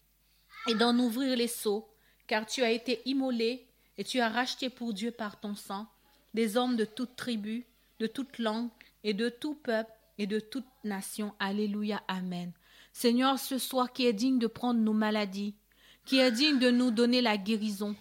et 0.68 0.76
d'en 0.76 0.98
ouvrir 0.98 1.36
les 1.38 1.48
seaux, 1.48 1.88
car 2.28 2.46
tu 2.46 2.64
as 2.64 2.72
été 2.72 3.02
immolé, 3.06 3.68
et 3.98 4.04
tu 4.04 4.20
as 4.20 4.30
racheté 4.30 4.70
pour 4.70 4.94
Dieu 4.94 5.12
par 5.12 5.40
ton 5.40 5.56
sang 5.56 5.88
des 6.34 6.58
hommes 6.58 6.76
de 6.76 6.86
toute 6.86 7.16
tribu, 7.16 7.66
de 8.00 8.08
toute 8.08 8.40
langue 8.40 8.70
et 9.04 9.14
de 9.14 9.30
tout 9.30 9.54
peuple 9.56 9.92
et 10.18 10.28
de 10.28 10.40
toute 10.40 10.66
nation. 10.84 11.34
Alléluia, 11.40 12.02
Amen. 12.08 12.52
Seigneur, 12.94 13.38
ce 13.38 13.58
soir 13.58 13.94
qui 13.94 14.06
est 14.06 14.14
digne 14.14 14.40
de 14.40 14.48
prendre 14.48 14.80
nos 14.80 14.94
maladies, 14.94 15.56
qui 16.06 16.20
est 16.20 16.32
digne 16.32 16.60
de 16.60 16.72
nous 16.72 16.92
donner 16.92 17.22
la 17.22 17.38
guérison, 17.38 17.96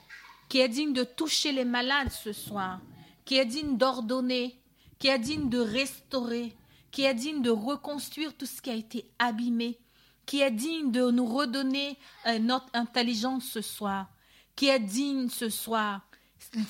qui 0.50 0.58
est 0.58 0.68
digne 0.68 0.92
de 0.92 1.04
toucher 1.04 1.52
les 1.52 1.64
malades 1.64 2.10
ce 2.10 2.32
soir, 2.32 2.80
qui 3.24 3.36
est 3.36 3.46
digne 3.46 3.78
d'ordonner, 3.78 4.60
qui 4.98 5.06
est 5.06 5.18
digne 5.18 5.48
de 5.48 5.60
restaurer, 5.60 6.54
qui 6.90 7.04
est 7.04 7.14
digne 7.14 7.40
de 7.40 7.50
reconstruire 7.50 8.36
tout 8.36 8.46
ce 8.46 8.60
qui 8.60 8.68
a 8.68 8.74
été 8.74 9.08
abîmé, 9.20 9.78
qui 10.26 10.40
est 10.40 10.50
digne 10.50 10.90
de 10.90 11.10
nous 11.12 11.24
redonner 11.24 11.96
notre 12.40 12.68
intelligence 12.74 13.44
ce 13.44 13.60
soir, 13.60 14.08
qui 14.56 14.66
est 14.66 14.80
digne 14.80 15.28
ce 15.28 15.48
soir. 15.48 16.02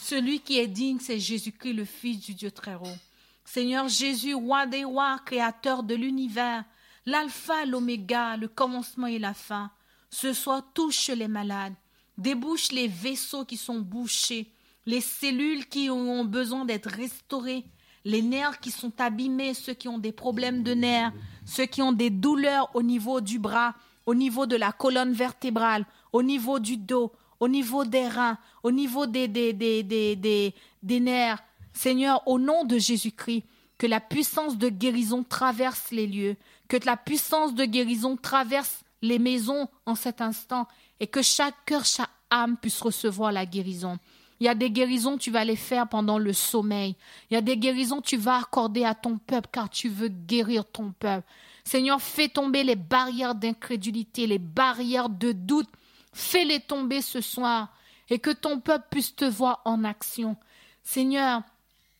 Celui 0.02 0.40
qui 0.40 0.58
est 0.58 0.68
digne, 0.68 0.98
c'est 1.00 1.18
Jésus-Christ, 1.18 1.72
le 1.72 1.86
Fils 1.86 2.20
du 2.20 2.34
Dieu 2.34 2.50
très 2.50 2.74
haut. 2.74 2.98
Seigneur 3.46 3.88
Jésus, 3.88 4.34
roi 4.34 4.66
des 4.66 4.84
rois, 4.84 5.18
créateur 5.24 5.84
de 5.84 5.94
l'univers, 5.94 6.64
l'alpha, 7.06 7.64
l'oméga, 7.64 8.36
le 8.36 8.48
commencement 8.48 9.06
et 9.06 9.18
la 9.18 9.32
fin. 9.32 9.70
Ce 10.10 10.34
soir, 10.34 10.62
touche 10.74 11.08
les 11.08 11.28
malades, 11.28 11.74
débouche 12.20 12.70
les 12.72 12.88
vaisseaux 12.88 13.44
qui 13.44 13.56
sont 13.56 13.80
bouchés, 13.80 14.50
les 14.86 15.00
cellules 15.00 15.66
qui 15.66 15.90
ont 15.90 16.24
besoin 16.24 16.64
d'être 16.64 16.90
restaurées, 16.90 17.64
les 18.04 18.22
nerfs 18.22 18.60
qui 18.60 18.70
sont 18.70 18.92
abîmés, 19.00 19.54
ceux 19.54 19.74
qui 19.74 19.88
ont 19.88 19.98
des 19.98 20.12
problèmes 20.12 20.62
de 20.62 20.74
nerfs, 20.74 21.12
ceux 21.44 21.66
qui 21.66 21.82
ont 21.82 21.92
des 21.92 22.10
douleurs 22.10 22.70
au 22.74 22.82
niveau 22.82 23.20
du 23.20 23.38
bras, 23.38 23.74
au 24.06 24.14
niveau 24.14 24.46
de 24.46 24.56
la 24.56 24.72
colonne 24.72 25.12
vertébrale, 25.12 25.86
au 26.12 26.22
niveau 26.22 26.58
du 26.58 26.76
dos, 26.76 27.12
au 27.40 27.48
niveau 27.48 27.84
des 27.84 28.06
reins, 28.06 28.38
au 28.62 28.70
niveau 28.70 29.06
des, 29.06 29.28
des, 29.28 29.52
des, 29.52 29.82
des, 29.82 30.54
des 30.82 31.00
nerfs. 31.00 31.42
Seigneur, 31.72 32.22
au 32.26 32.38
nom 32.38 32.64
de 32.64 32.78
Jésus-Christ, 32.78 33.44
que 33.78 33.86
la 33.86 34.00
puissance 34.00 34.58
de 34.58 34.68
guérison 34.68 35.24
traverse 35.24 35.90
les 35.90 36.06
lieux, 36.06 36.36
que 36.68 36.76
la 36.84 36.96
puissance 36.96 37.54
de 37.54 37.64
guérison 37.64 38.16
traverse 38.16 38.82
les 39.02 39.18
maisons 39.18 39.68
en 39.86 39.94
cet 39.94 40.20
instant 40.20 40.68
et 41.00 41.06
que 41.06 41.22
chaque 41.22 41.64
cœur, 41.64 41.84
chaque 41.84 42.10
âme 42.30 42.56
puisse 42.56 42.80
recevoir 42.80 43.32
la 43.32 43.46
guérison. 43.46 43.98
Il 44.38 44.44
y 44.44 44.48
a 44.48 44.54
des 44.54 44.70
guérisons, 44.70 45.18
tu 45.18 45.30
vas 45.30 45.44
les 45.44 45.56
faire 45.56 45.88
pendant 45.88 46.18
le 46.18 46.32
sommeil. 46.32 46.96
Il 47.30 47.34
y 47.34 47.36
a 47.36 47.42
des 47.42 47.56
guérisons, 47.56 48.00
tu 48.00 48.16
vas 48.16 48.38
accorder 48.38 48.84
à 48.84 48.94
ton 48.94 49.18
peuple 49.18 49.48
car 49.52 49.68
tu 49.68 49.88
veux 49.88 50.08
guérir 50.08 50.64
ton 50.64 50.92
peuple. 50.92 51.26
Seigneur, 51.64 52.00
fais 52.00 52.28
tomber 52.28 52.64
les 52.64 52.76
barrières 52.76 53.34
d'incrédulité, 53.34 54.26
les 54.26 54.38
barrières 54.38 55.10
de 55.10 55.32
doute. 55.32 55.68
Fais-les 56.12 56.60
tomber 56.60 57.02
ce 57.02 57.20
soir 57.20 57.68
et 58.08 58.18
que 58.18 58.30
ton 58.30 58.60
peuple 58.60 58.86
puisse 58.90 59.14
te 59.14 59.24
voir 59.24 59.60
en 59.64 59.84
action. 59.84 60.36
Seigneur, 60.82 61.42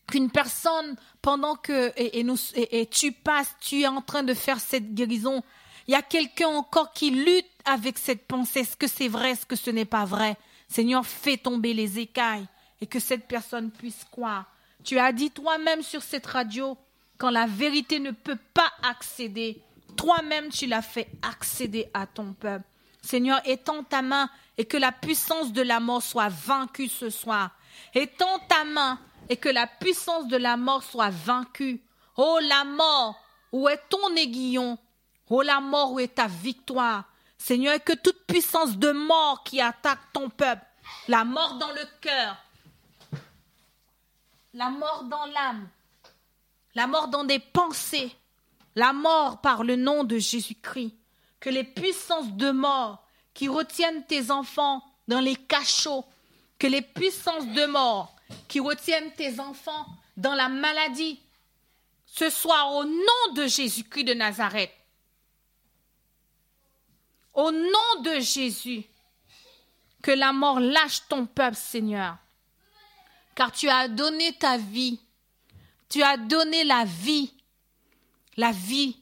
qu'une 0.07 0.31
personne, 0.31 0.97
pendant 1.23 1.55
que 1.55 1.93
tu 2.85 3.13
passes, 3.13 3.55
tu 3.61 3.83
es 3.83 3.87
en 3.87 4.01
train 4.01 4.23
de 4.23 4.35
faire 4.35 4.61
cette 4.61 4.95
guérison, 4.95 5.43
il 5.87 5.93
y 5.93 5.97
a 5.97 6.03
quelqu'un 6.03 6.49
encore 6.49 6.93
qui 6.93 7.11
lutte 7.11 7.47
avec 7.65 7.99
cette 7.99 8.27
pensée. 8.27 8.61
Est-ce 8.61 8.77
que 8.77 8.87
c'est 8.87 9.09
vrai, 9.09 9.31
est-ce 9.31 9.47
que 9.47 9.57
ce 9.57 9.71
n'est 9.71 9.85
pas 9.85 10.05
vrai? 10.05 10.37
Seigneur, 10.69 11.05
fais 11.05 11.37
tomber 11.37 11.75
les 11.75 11.99
écailles 11.99 12.47
et 12.81 12.87
que 12.87 13.01
cette 13.01 13.27
personne 13.27 13.71
puisse 13.71 14.05
croire. 14.11 14.47
Tu 14.85 14.99
as 14.99 15.13
dit 15.13 15.31
toi-même 15.31 15.83
sur 15.83 16.03
cette 16.03 16.27
radio, 16.27 16.77
quand 17.19 17.31
la 17.31 17.47
vérité 17.47 17.99
ne 17.99 18.13
peut 18.13 18.39
pas 18.55 18.73
accéder, 18.83 19.61
toi-même 19.97 20.49
tu 20.49 20.67
l'as 20.67 20.83
fait 20.83 21.09
accéder 21.23 21.91
à 21.93 22.07
ton 22.07 22.33
peuple. 22.33 22.65
Seigneur, 23.03 23.41
étends 23.45 23.83
ta 23.83 24.03
main 24.03 24.31
et 24.57 24.65
que 24.65 24.77
la 24.77 24.93
puissance 24.93 25.53
de 25.53 25.63
la 25.63 25.81
mort 25.81 26.03
soit 26.03 26.29
vaincue 26.29 26.89
ce 26.89 27.11
soir. 27.11 27.51
Étends 27.95 28.39
ta 28.49 28.65
main 28.65 28.99
et 29.29 29.37
que 29.37 29.49
la 29.49 29.67
puissance 29.67 30.29
de 30.29 30.37
la 30.37 30.57
mort 30.57 30.83
soit 30.83 31.11
vaincue. 31.11 31.81
Oh 32.17 32.39
la 32.43 32.65
mort, 32.65 33.19
où 33.53 33.69
est 33.69 33.81
ton 33.89 34.15
aiguillon? 34.17 34.79
Oh 35.31 35.43
la 35.43 35.61
mort, 35.61 35.93
où 35.93 36.01
est 36.01 36.17
ta 36.17 36.27
victoire? 36.27 37.05
Seigneur, 37.39 37.83
que 37.83 37.93
toute 37.93 38.27
puissance 38.27 38.77
de 38.77 38.91
mort 38.91 39.45
qui 39.45 39.61
attaque 39.61 40.01
ton 40.13 40.29
peuple, 40.29 40.65
la 41.09 41.25
mort 41.25 41.55
dans 41.55 41.71
le 41.71 41.87
cœur, 42.01 42.37
la 44.53 44.69
mort 44.69 45.05
dans 45.05 45.25
l'âme, 45.27 45.69
la 46.75 46.87
mort 46.87 47.09
dans 47.09 47.25
des 47.25 47.39
pensées, 47.39 48.15
la 48.75 48.93
mort 48.93 49.41
par 49.41 49.63
le 49.63 49.77
nom 49.77 50.05
de 50.05 50.19
Jésus-Christ, 50.19 50.95
que 51.39 51.49
les 51.49 51.65
puissances 51.65 52.33
de 52.33 52.51
mort 52.51 53.07
qui 53.33 53.49
retiennent 53.49 54.05
tes 54.07 54.31
enfants 54.31 54.83
dans 55.09 55.21
les 55.21 55.37
cachots, 55.37 56.05
que 56.59 56.67
les 56.67 56.83
puissances 56.83 57.47
de 57.47 57.67
mort 57.67 58.15
qui 58.49 58.61
retiennent 58.61 59.13
tes 59.15 59.41
enfants 59.41 59.87
dans 60.17 60.35
la 60.35 60.49
maladie, 60.49 61.21
ce 62.07 62.29
soir 62.29 62.75
au 62.75 62.85
nom 62.85 63.35
de 63.35 63.47
Jésus-Christ 63.47 64.05
de 64.05 64.15
Nazareth, 64.15 64.73
au 67.35 67.51
nom 67.51 68.03
de 68.03 68.21
Jésus, 68.21 68.85
que 70.03 70.11
la 70.11 70.33
mort 70.33 70.61
lâche 70.61 71.03
ton 71.09 71.27
peuple, 71.27 71.57
Seigneur. 71.57 72.17
Car 73.35 73.53
tu 73.53 73.69
as 73.69 73.89
donné 73.89 74.33
ta 74.33 74.57
vie. 74.57 75.01
Tu 75.89 76.03
as 76.03 76.17
donné 76.17 76.65
la 76.65 76.85
vie. 76.85 77.33
La 78.37 78.53
vie. 78.53 79.01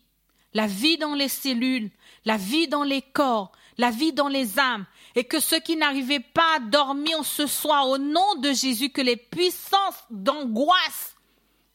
La 0.54 0.66
vie 0.66 0.98
dans 0.98 1.14
les 1.14 1.28
cellules. 1.28 1.90
La 2.24 2.36
vie 2.36 2.68
dans 2.68 2.82
les 2.82 3.02
corps. 3.02 3.52
La 3.76 3.90
vie 3.90 4.12
dans 4.12 4.28
les 4.28 4.58
âmes. 4.58 4.86
Et 5.14 5.24
que 5.24 5.40
ceux 5.40 5.60
qui 5.60 5.76
n'arrivaient 5.76 6.20
pas 6.20 6.56
à 6.56 6.60
dormir 6.60 7.24
ce 7.24 7.46
soir, 7.46 7.88
au 7.88 7.98
nom 7.98 8.34
de 8.36 8.52
Jésus, 8.52 8.90
que 8.90 9.00
les 9.00 9.16
puissances 9.16 10.04
d'angoisse, 10.10 11.16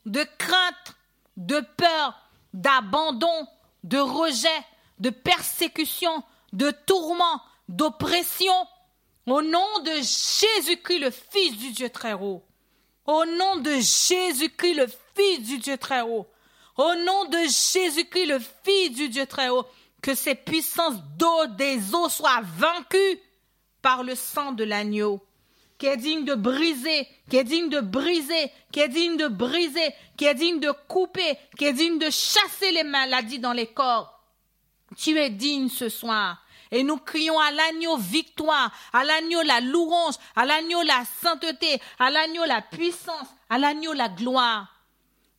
de 0.06 0.26
crainte, 0.38 0.96
de 1.38 1.60
peur, 1.78 2.20
d'abandon, 2.54 3.48
de 3.84 3.98
rejet, 3.98 4.48
de 5.00 5.10
persécution, 5.10 6.24
de 6.54 6.72
tourment, 6.86 7.42
d'oppression, 7.68 8.54
au 9.26 9.42
nom 9.42 9.80
de 9.84 9.96
Jésus-Christ, 9.96 11.00
le 11.00 11.12
Fils 11.12 11.58
du 11.58 11.72
Dieu 11.72 11.89
très 11.89 12.13
haut. 12.13 12.44
Au 13.06 13.26
nom 13.26 13.58
de 13.58 13.72
Jésus-Christ, 13.72 14.76
le 14.76 14.88
Fils 15.16 15.48
du 15.48 15.58
Dieu 15.58 15.78
très 15.78 16.02
haut. 16.02 16.28
Au 16.78 16.96
nom 16.96 17.26
de 17.26 17.38
Jésus-Christ, 17.38 18.26
le 18.26 18.39
Fils 18.63 18.92
du 18.92 19.10
Dieu 19.10 19.26
très 19.26 19.50
haut. 19.50 19.66
Que 20.02 20.16
ces 20.16 20.36
puissances 20.36 21.02
d'eau 21.18 21.48
des 21.58 21.96
eaux 21.96 22.10
soient 22.10 22.42
vaincues 22.58 23.20
par 23.82 24.04
le 24.04 24.16
sang 24.16 24.52
de 24.52 24.63
l'agneau. 24.63 25.22
Qui 25.78 25.88
est 25.88 25.98
digne 25.98 26.26
de 26.26 26.36
briser, 26.36 27.08
qui 27.30 27.38
est 27.38 27.44
digne 27.44 27.70
de 27.70 27.80
briser, 27.80 28.52
qui 28.72 28.80
est 28.80 28.89
digne 28.89 29.18
de 29.18 29.28
briser, 29.28 29.94
qui 30.18 30.26
est 30.26 30.36
digne 30.36 30.60
de 30.60 30.72
couper, 30.88 31.38
qui 31.58 31.66
est 31.66 31.74
digne 31.74 31.98
de 31.98 32.10
chasser 32.10 32.72
les 32.72 32.84
maladies 32.84 33.39
dans 33.39 33.54
les 33.54 33.68
corps. 33.68 34.12
Tu 34.97 35.17
es 35.17 35.29
digne 35.29 35.69
ce 35.69 35.89
soir. 35.89 36.43
Et 36.71 36.84
nous 36.84 36.97
crions 36.97 37.39
à 37.39 37.51
l'agneau 37.51 37.97
victoire, 37.97 38.71
à 38.93 39.03
l'agneau 39.03 39.44
la 39.44 39.62
louange, 39.62 40.15
à 40.35 40.44
l'agneau 40.46 40.81
la 40.81 41.04
sainteté, 41.21 41.79
à 42.00 42.10
l'agneau 42.10 42.46
la 42.46 42.62
puissance, 42.62 43.27
à 43.50 43.60
l'agneau 43.60 43.94
la 43.94 44.10
gloire. 44.10 44.67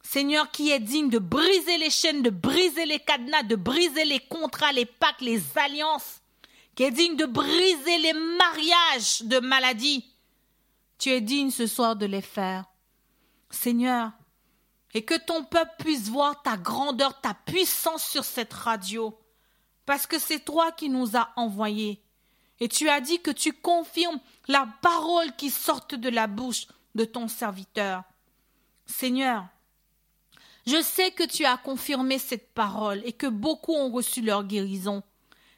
Seigneur 0.00 0.50
qui 0.52 0.70
est 0.70 0.78
digne 0.78 1.08
de 1.08 1.18
briser 1.18 1.76
les 1.78 1.90
chaînes, 1.90 2.22
de 2.22 2.30
briser 2.30 2.86
les 2.86 3.00
cadenas, 3.00 3.42
de 3.42 3.56
briser 3.56 4.04
les 4.04 4.20
contrats, 4.20 4.70
les 4.70 4.86
pactes, 4.86 5.22
les 5.22 5.40
alliances, 5.58 6.20
qui 6.76 6.84
est 6.84 6.92
digne 6.92 7.16
de 7.16 7.26
briser 7.26 7.98
les 7.98 8.12
mariages 8.12 9.22
de 9.22 9.40
maladie. 9.40 10.04
Tu 10.98 11.10
es 11.10 11.20
digne 11.20 11.50
ce 11.50 11.66
soir 11.66 11.96
de 11.96 12.06
les 12.06 12.22
faire. 12.22 12.64
Seigneur, 13.50 14.12
et 14.92 15.04
que 15.04 15.14
ton 15.14 15.42
peuple 15.42 15.74
puisse 15.78 16.08
voir 16.08 16.42
ta 16.42 16.56
grandeur, 16.56 17.20
ta 17.20 17.34
puissance 17.34 18.04
sur 18.04 18.24
cette 18.24 18.52
radio 18.52 19.18
parce 19.86 20.06
que 20.06 20.18
c'est 20.18 20.44
toi 20.44 20.72
qui 20.72 20.88
nous 20.88 21.16
as 21.16 21.30
envoyés. 21.36 22.00
Et 22.60 22.68
tu 22.68 22.88
as 22.88 23.00
dit 23.00 23.20
que 23.20 23.30
tu 23.30 23.52
confirmes 23.52 24.20
la 24.48 24.68
parole 24.80 25.34
qui 25.36 25.50
sort 25.50 25.86
de 25.90 26.08
la 26.08 26.26
bouche 26.26 26.66
de 26.94 27.04
ton 27.04 27.28
serviteur. 27.28 28.04
Seigneur, 28.86 29.46
je 30.66 30.80
sais 30.80 31.10
que 31.10 31.24
tu 31.24 31.44
as 31.44 31.56
confirmé 31.56 32.18
cette 32.18 32.52
parole 32.54 33.02
et 33.04 33.12
que 33.12 33.26
beaucoup 33.26 33.74
ont 33.74 33.90
reçu 33.90 34.22
leur 34.22 34.44
guérison. 34.44 35.02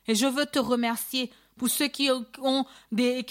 Et 0.08 0.14
je 0.14 0.26
veux 0.26 0.46
te 0.46 0.58
remercier 0.58 1.30
pour 1.56 1.68
ceux 1.68 1.88
qui 1.88 2.10
ont, 2.10 2.66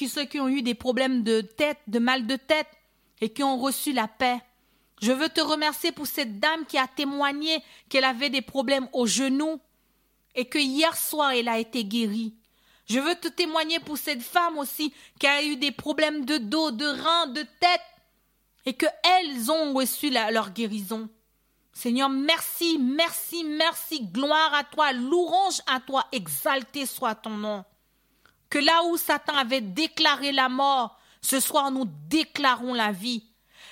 ceux 0.07 0.25
qui 0.25 0.39
ont 0.39 0.47
eu 0.47 0.61
des 0.61 0.73
problèmes 0.73 1.23
de 1.23 1.41
tête, 1.41 1.79
de 1.87 1.99
mal 1.99 2.27
de 2.27 2.35
tête, 2.35 2.67
et 3.21 3.29
qui 3.29 3.43
ont 3.43 3.57
reçu 3.57 3.93
la 3.93 4.07
paix. 4.07 4.39
Je 5.01 5.11
veux 5.11 5.29
te 5.29 5.41
remercier 5.41 5.91
pour 5.91 6.07
cette 6.07 6.39
dame 6.39 6.65
qui 6.65 6.77
a 6.77 6.87
témoigné 6.87 7.63
qu'elle 7.89 8.03
avait 8.03 8.29
des 8.29 8.41
problèmes 8.41 8.87
aux 8.93 9.05
genoux 9.05 9.59
et 10.35 10.45
que 10.45 10.59
hier 10.59 10.95
soir 10.95 11.31
elle 11.31 11.47
a 11.47 11.57
été 11.57 11.83
guérie. 11.83 12.35
Je 12.87 12.99
veux 12.99 13.15
te 13.15 13.27
témoigner 13.27 13.79
pour 13.79 13.97
cette 13.97 14.21
femme 14.21 14.57
aussi 14.57 14.93
qui 15.19 15.27
a 15.27 15.43
eu 15.43 15.55
des 15.55 15.71
problèmes 15.71 16.25
de 16.25 16.37
dos, 16.37 16.71
de 16.71 16.85
reins, 16.85 17.27
de 17.27 17.41
tête 17.59 17.81
et 18.65 18.73
que 18.73 18.85
elles 19.03 19.51
ont 19.51 19.73
reçu 19.73 20.09
leur 20.09 20.51
guérison. 20.51 21.09
Seigneur, 21.73 22.09
merci, 22.09 22.77
merci, 22.79 23.43
merci, 23.43 24.05
gloire 24.05 24.53
à 24.53 24.63
toi, 24.63 24.93
louange 24.93 25.61
à 25.67 25.79
toi, 25.79 26.05
exalté 26.11 26.85
soit 26.85 27.15
ton 27.15 27.31
nom. 27.31 27.65
Que 28.49 28.59
là 28.59 28.83
où 28.85 28.97
Satan 28.97 29.35
avait 29.35 29.61
déclaré 29.61 30.31
la 30.31 30.47
mort, 30.47 30.97
Ce 31.21 31.39
soir, 31.39 31.71
nous 31.71 31.85
déclarons 32.07 32.75
la 32.75 32.91
vie. 32.91 33.25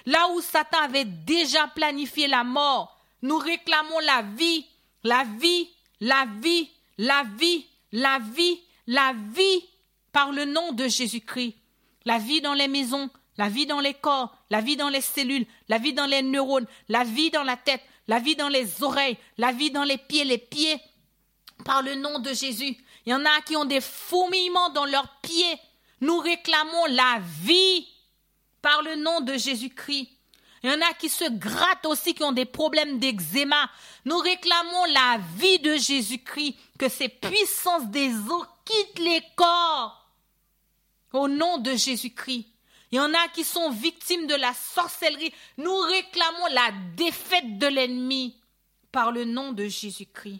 Là 0.07 0.27
où 0.33 0.41
Satan 0.41 0.79
avait 0.79 1.05
déjà 1.05 1.67
planifié 1.67 2.27
la 2.27 2.43
mort, 2.43 2.97
nous 3.21 3.37
réclamons 3.37 3.99
la 3.99 4.23
vie, 4.23 4.65
la 5.03 5.23
vie, 5.23 5.69
la 6.03 6.25
vie, 6.41 6.69
la 6.97 7.23
vie, 7.23 7.65
la 7.93 8.19
vie, 8.19 8.59
la 8.87 9.13
vie 9.13 9.63
par 10.11 10.33
le 10.33 10.43
nom 10.43 10.73
de 10.73 10.89
Jésus-Christ. 10.89 11.55
La 12.03 12.17
vie 12.17 12.41
dans 12.41 12.53
les 12.53 12.67
maisons, 12.67 13.09
la 13.37 13.47
vie 13.47 13.65
dans 13.65 13.79
les 13.79 13.93
corps, 13.93 14.35
la 14.49 14.59
vie 14.59 14.75
dans 14.75 14.89
les 14.89 14.99
cellules, 14.99 15.45
la 15.69 15.77
vie 15.77 15.93
dans 15.93 16.05
les 16.05 16.21
neurones, 16.21 16.67
la 16.89 17.05
vie 17.05 17.31
dans 17.31 17.43
la 17.43 17.55
tête, 17.55 17.81
la 18.07 18.19
vie 18.19 18.35
dans 18.35 18.49
les 18.49 18.83
oreilles, 18.83 19.17
la 19.37 19.53
vie 19.53 19.71
dans 19.71 19.85
les 19.85 19.97
pieds, 19.97 20.25
les 20.25 20.37
pieds 20.37 20.77
par 21.63 21.81
le 21.81 21.95
nom 21.95 22.19
de 22.19 22.33
Jésus. 22.33 22.75
Il 23.05 23.11
y 23.11 23.13
en 23.13 23.23
a 23.23 23.41
qui 23.45 23.55
ont 23.55 23.63
des 23.63 23.79
fourmillements 23.79 24.71
dans 24.71 24.85
leurs 24.85 25.21
pieds. 25.21 25.57
Nous 26.01 26.17
réclamons 26.17 26.85
la 26.89 27.21
vie 27.43 27.87
par 28.61 28.81
le 28.81 28.97
nom 28.97 29.21
de 29.21 29.37
Jésus-Christ. 29.37 30.09
Il 30.63 30.71
y 30.71 30.73
en 30.73 30.81
a 30.81 30.93
qui 30.93 31.09
se 31.09 31.29
grattent 31.29 31.85
aussi, 31.85 32.13
qui 32.13 32.23
ont 32.23 32.31
des 32.31 32.45
problèmes 32.45 32.97
d'eczéma. 32.97 33.69
Nous 34.05 34.17
réclamons 34.17 34.85
la 34.85 35.19
vie 35.35 35.59
de 35.59 35.75
Jésus-Christ, 35.75 36.55
que 36.79 36.87
ces 36.87 37.09
puissances 37.09 37.87
des 37.87 38.13
eaux 38.13 38.45
quittent 38.63 38.99
les 38.99 39.21
corps. 39.35 40.09
Au 41.11 41.27
nom 41.27 41.57
de 41.57 41.75
Jésus-Christ. 41.75 42.47
Il 42.91 42.95
y 42.95 42.99
en 42.99 43.13
a 43.13 43.27
qui 43.33 43.43
sont 43.43 43.71
victimes 43.71 44.25
de 44.25 44.35
la 44.35 44.53
sorcellerie. 44.53 45.33
Nous 45.57 45.77
réclamons 45.79 46.47
la 46.51 46.71
défaite 46.95 47.57
de 47.57 47.67
l'ennemi 47.67 48.39
par 48.91 49.11
le 49.11 49.25
nom 49.25 49.51
de 49.51 49.67
Jésus-Christ. 49.67 50.39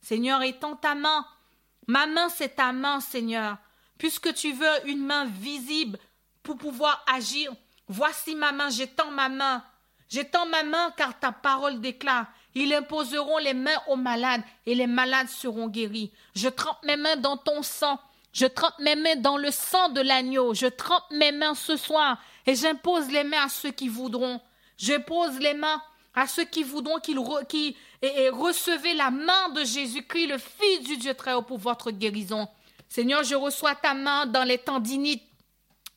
Seigneur, 0.00 0.42
étends 0.42 0.76
ta 0.76 0.94
main. 0.94 1.26
Ma 1.86 2.06
main, 2.06 2.28
c'est 2.30 2.56
ta 2.56 2.72
main, 2.72 3.00
Seigneur. 3.00 3.58
Puisque 3.98 4.32
tu 4.32 4.52
veux 4.52 4.88
une 4.88 5.04
main 5.04 5.26
visible 5.26 5.98
pour 6.42 6.56
pouvoir 6.56 7.04
agir, 7.12 7.52
voici 7.88 8.34
ma 8.34 8.52
main, 8.52 8.70
j'étends 8.70 9.10
ma 9.10 9.28
main. 9.28 9.64
J'étends 10.08 10.46
ma 10.46 10.62
main 10.62 10.92
car 10.96 11.18
ta 11.18 11.32
parole 11.32 11.80
déclare. 11.80 12.26
Ils 12.54 12.72
imposeront 12.74 13.38
les 13.38 13.54
mains 13.54 13.80
aux 13.88 13.96
malades 13.96 14.42
et 14.66 14.74
les 14.74 14.86
malades 14.86 15.28
seront 15.28 15.68
guéris. 15.68 16.12
Je 16.34 16.48
trempe 16.48 16.82
mes 16.84 16.96
mains 16.96 17.16
dans 17.16 17.36
ton 17.36 17.62
sang 17.62 18.00
je 18.32 18.46
trempe 18.46 18.78
mes 18.78 18.94
mains 18.94 19.16
dans 19.16 19.36
le 19.36 19.50
sang 19.50 19.88
de 19.88 20.00
l'agneau. 20.00 20.54
Je 20.54 20.66
trempe 20.66 21.04
mes 21.10 21.32
mains 21.32 21.54
ce 21.54 21.76
soir 21.76 22.18
et 22.46 22.54
j'impose 22.54 23.10
les 23.10 23.24
mains 23.24 23.44
à 23.44 23.48
ceux 23.48 23.70
qui 23.70 23.88
voudront. 23.88 24.40
Je 24.76 24.94
pose 24.94 25.38
les 25.40 25.54
mains 25.54 25.82
à 26.14 26.26
ceux 26.26 26.44
qui 26.44 26.62
voudront 26.62 27.00
qu'ils 27.00 27.18
qui, 27.48 27.76
et, 28.02 28.28
recevez 28.28 28.94
la 28.94 29.10
main 29.10 29.48
de 29.50 29.64
Jésus-Christ, 29.64 30.26
le 30.28 30.38
Fils 30.38 30.84
du 30.84 30.96
Dieu 30.98 31.14
très 31.14 31.32
haut, 31.34 31.42
pour 31.42 31.58
votre 31.58 31.90
guérison. 31.90 32.48
Seigneur, 32.88 33.22
je 33.24 33.34
reçois 33.34 33.74
ta 33.74 33.94
main 33.94 34.26
dans 34.26 34.44
les 34.44 34.58
tendinites, 34.58 35.24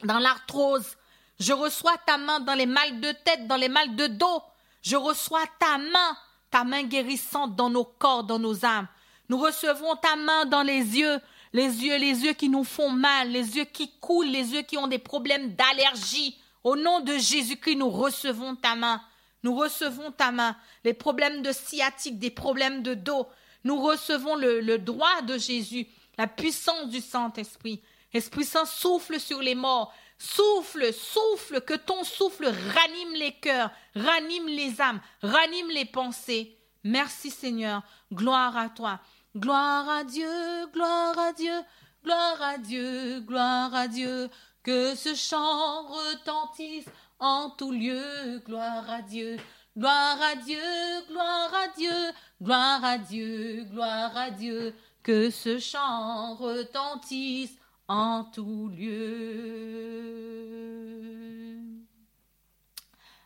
dans 0.04 0.20
l'arthrose. 0.20 0.98
Je 1.42 1.54
reçois 1.54 1.98
ta 2.06 2.20
main 2.20 2.40
dans 2.40 2.54
les 2.54 2.68
mal 2.68 3.00
de 3.00 3.12
tête, 3.12 3.48
dans 3.48 3.56
les 3.56 3.68
mal 3.68 3.96
de 3.96 4.06
dos. 4.06 4.44
Je 4.84 4.96
reçois 4.96 5.44
ta 5.60 5.80
main, 5.80 6.18
ta 6.52 6.64
main 6.64 6.84
guérissante 6.84 7.56
dans 7.56 7.72
nos 7.72 7.84
corps, 7.84 8.24
dans 8.24 8.38
nos 8.38 8.64
âmes. 8.64 8.88
Nous 9.28 9.40
recevons 9.40 9.96
ta 9.96 10.16
main 10.16 10.46
dans 10.46 10.62
les 10.62 11.00
yeux, 11.00 11.20
les 11.52 11.84
yeux, 11.84 11.98
les 11.98 12.26
yeux 12.26 12.34
qui 12.34 12.48
nous 12.48 12.64
font 12.64 12.92
mal, 12.92 13.32
les 13.32 13.58
yeux 13.58 13.66
qui 13.66 13.90
coulent, 14.00 14.28
les 14.28 14.54
yeux 14.54 14.62
qui 14.62 14.78
ont 14.78 14.86
des 14.86 15.00
problèmes 15.00 15.56
d'allergie. 15.56 16.38
Au 16.64 16.76
nom 16.76 17.00
de 17.00 17.18
Jésus-Christ, 17.18 17.78
nous 17.78 17.90
recevons 17.90 18.56
ta 18.56 18.76
main. 18.76 19.02
Nous 19.42 19.56
recevons 19.56 20.12
ta 20.12 20.32
main. 20.32 20.56
Les 20.84 20.94
problèmes 20.94 21.42
de 21.42 21.52
sciatique, 21.52 22.20
des 22.20 22.30
problèmes 22.30 22.84
de 22.84 22.94
dos. 22.94 23.28
Nous 23.64 23.82
recevons 23.82 24.36
le, 24.36 24.60
le 24.60 24.78
droit 24.78 25.24
de 25.24 25.40
Jésus, 25.40 25.88
la 26.20 26.28
puissance 26.28 26.90
du 26.90 27.02
Saint-Esprit. 27.02 27.82
Esprit 28.14 28.46
Saint, 28.46 28.66
souffle 28.66 29.20
sur 29.20 29.42
les 29.42 29.56
morts. 29.56 29.94
Souffle, 30.24 30.94
souffle, 30.94 31.62
que 31.62 31.74
ton 31.74 32.04
souffle 32.04 32.46
ranime 32.46 33.16
les 33.16 33.32
cœurs, 33.32 33.72
ranime 33.96 34.46
les 34.46 34.80
âmes, 34.80 35.02
ranime 35.24 35.72
les 35.72 35.86
pensées. 35.86 36.60
Merci 36.84 37.32
Seigneur. 37.32 37.82
Gloire 38.14 38.56
à 38.56 38.70
toi. 38.70 39.00
Gloire 39.36 39.90
à 39.90 40.04
Dieu, 40.04 40.68
gloire 40.72 41.18
à 41.18 41.34
Dieu, 41.34 41.64
gloire 42.04 42.40
à 42.40 42.58
Dieu, 42.60 43.22
gloire 43.22 43.74
à 43.74 43.88
Dieu, 43.88 44.30
que 44.62 44.94
ce 44.94 45.16
chant 45.16 45.88
retentisse 45.88 46.86
en 47.18 47.50
tout 47.50 47.72
lieu, 47.72 48.44
gloire 48.46 48.88
à 48.92 49.02
Dieu. 49.02 49.38
Gloire 49.76 50.22
à 50.22 50.36
Dieu, 50.36 50.62
gloire 51.10 51.52
à 51.56 51.68
Dieu, 51.70 52.12
gloire 52.40 52.86
à 52.86 52.98
Dieu, 53.00 53.64
gloire 53.72 54.16
à 54.16 54.30
Dieu, 54.30 54.76
que 55.02 55.32
ce 55.32 55.58
chant 55.58 56.36
retentisse 56.36 57.58
en 57.92 58.24
tout 58.24 58.70
lieu. 58.70 59.02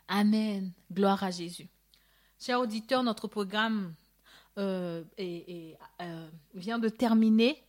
Amen. 0.08 0.72
Gloire 0.92 1.22
à 1.22 1.30
Jésus. 1.30 1.68
Chers 2.40 2.60
auditeurs, 2.60 3.04
notre 3.04 3.28
programme 3.28 3.94
euh, 4.58 5.04
euh, 5.20 6.28
vient 6.54 6.80
de 6.80 6.88
terminer. 6.88 7.62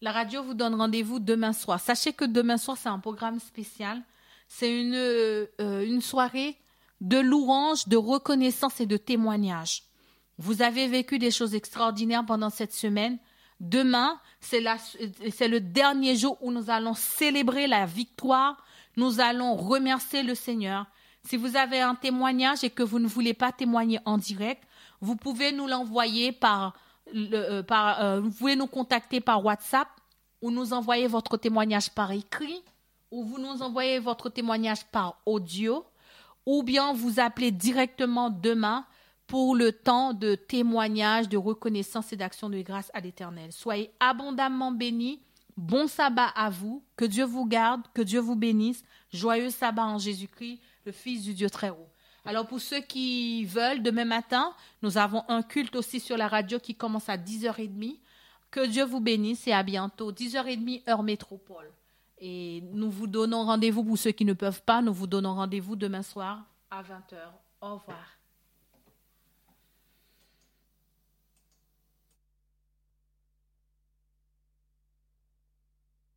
La 0.00 0.12
radio 0.12 0.44
vous 0.44 0.54
donne 0.54 0.76
rendez-vous 0.76 1.18
demain 1.18 1.52
soir. 1.52 1.80
Sachez 1.80 2.12
que 2.12 2.24
demain 2.24 2.56
soir, 2.56 2.76
c'est 2.76 2.88
un 2.88 3.00
programme 3.00 3.40
spécial. 3.40 4.00
C'est 4.46 4.80
une, 4.80 4.94
euh, 4.94 5.46
une 5.58 6.00
soirée 6.00 6.56
de 7.00 7.18
louange, 7.18 7.88
de 7.88 7.96
reconnaissance 7.96 8.80
et 8.80 8.86
de 8.86 8.96
témoignage. 8.96 9.82
Vous 10.38 10.62
avez 10.62 10.86
vécu 10.86 11.18
des 11.18 11.32
choses 11.32 11.56
extraordinaires 11.56 12.24
pendant 12.24 12.50
cette 12.50 12.72
semaine. 12.72 13.18
Demain, 13.64 14.20
c'est 14.40 14.60
le 14.60 15.58
dernier 15.58 16.16
jour 16.16 16.36
où 16.42 16.52
nous 16.52 16.68
allons 16.68 16.92
célébrer 16.92 17.66
la 17.66 17.86
victoire. 17.86 18.62
Nous 18.98 19.20
allons 19.20 19.54
remercier 19.54 20.22
le 20.22 20.34
Seigneur. 20.34 20.84
Si 21.24 21.38
vous 21.38 21.56
avez 21.56 21.80
un 21.80 21.94
témoignage 21.94 22.62
et 22.62 22.68
que 22.68 22.82
vous 22.82 22.98
ne 22.98 23.06
voulez 23.06 23.32
pas 23.32 23.52
témoigner 23.52 24.00
en 24.04 24.18
direct, 24.18 24.62
vous 25.00 25.16
pouvez 25.16 25.50
nous 25.50 25.66
l'envoyer 25.66 26.30
par, 26.30 26.74
euh, 27.14 27.62
euh, 27.70 28.20
vous 28.20 28.32
pouvez 28.32 28.54
nous 28.54 28.66
contacter 28.66 29.22
par 29.22 29.42
WhatsApp 29.42 29.88
ou 30.42 30.50
nous 30.50 30.74
envoyer 30.74 31.06
votre 31.06 31.38
témoignage 31.38 31.88
par 31.88 32.12
écrit 32.12 32.62
ou 33.10 33.24
vous 33.24 33.38
nous 33.38 33.62
envoyez 33.62 33.98
votre 33.98 34.28
témoignage 34.28 34.84
par 34.92 35.16
audio 35.24 35.86
ou 36.44 36.62
bien 36.62 36.92
vous 36.92 37.18
appelez 37.18 37.50
directement 37.50 38.28
demain 38.28 38.84
pour 39.26 39.54
le 39.56 39.72
temps 39.72 40.12
de 40.12 40.34
témoignage, 40.34 41.28
de 41.28 41.36
reconnaissance 41.36 42.12
et 42.12 42.16
d'action 42.16 42.50
de 42.50 42.60
grâce 42.60 42.90
à 42.94 43.00
l'Éternel. 43.00 43.52
Soyez 43.52 43.90
abondamment 44.00 44.72
bénis. 44.72 45.20
Bon 45.56 45.86
sabbat 45.86 46.32
à 46.34 46.50
vous. 46.50 46.82
Que 46.96 47.04
Dieu 47.04 47.24
vous 47.24 47.46
garde, 47.46 47.82
que 47.94 48.02
Dieu 48.02 48.20
vous 48.20 48.36
bénisse. 48.36 48.84
Joyeux 49.12 49.50
sabbat 49.50 49.84
en 49.84 49.98
Jésus-Christ, 49.98 50.60
le 50.84 50.92
Fils 50.92 51.22
du 51.22 51.34
Dieu 51.34 51.48
très 51.48 51.70
haut. 51.70 51.88
Alors 52.24 52.46
pour 52.46 52.60
ceux 52.60 52.80
qui 52.80 53.44
veulent, 53.44 53.82
demain 53.82 54.04
matin, 54.04 54.52
nous 54.82 54.98
avons 54.98 55.22
un 55.28 55.42
culte 55.42 55.76
aussi 55.76 56.00
sur 56.00 56.16
la 56.16 56.26
radio 56.26 56.58
qui 56.58 56.74
commence 56.74 57.08
à 57.08 57.16
10h30. 57.16 57.98
Que 58.50 58.66
Dieu 58.66 58.84
vous 58.84 59.00
bénisse 59.00 59.46
et 59.46 59.52
à 59.52 59.62
bientôt. 59.62 60.12
10h30 60.12 60.88
heure 60.88 61.02
métropole. 61.02 61.70
Et 62.18 62.62
nous 62.72 62.90
vous 62.90 63.06
donnons 63.06 63.44
rendez-vous 63.44 63.84
pour 63.84 63.98
ceux 63.98 64.12
qui 64.12 64.24
ne 64.24 64.32
peuvent 64.32 64.62
pas. 64.62 64.80
Nous 64.80 64.94
vous 64.94 65.06
donnons 65.06 65.34
rendez-vous 65.34 65.76
demain 65.76 66.02
soir 66.02 66.44
à 66.70 66.82
20h. 66.82 67.16
Au 67.60 67.74
revoir. 67.74 68.23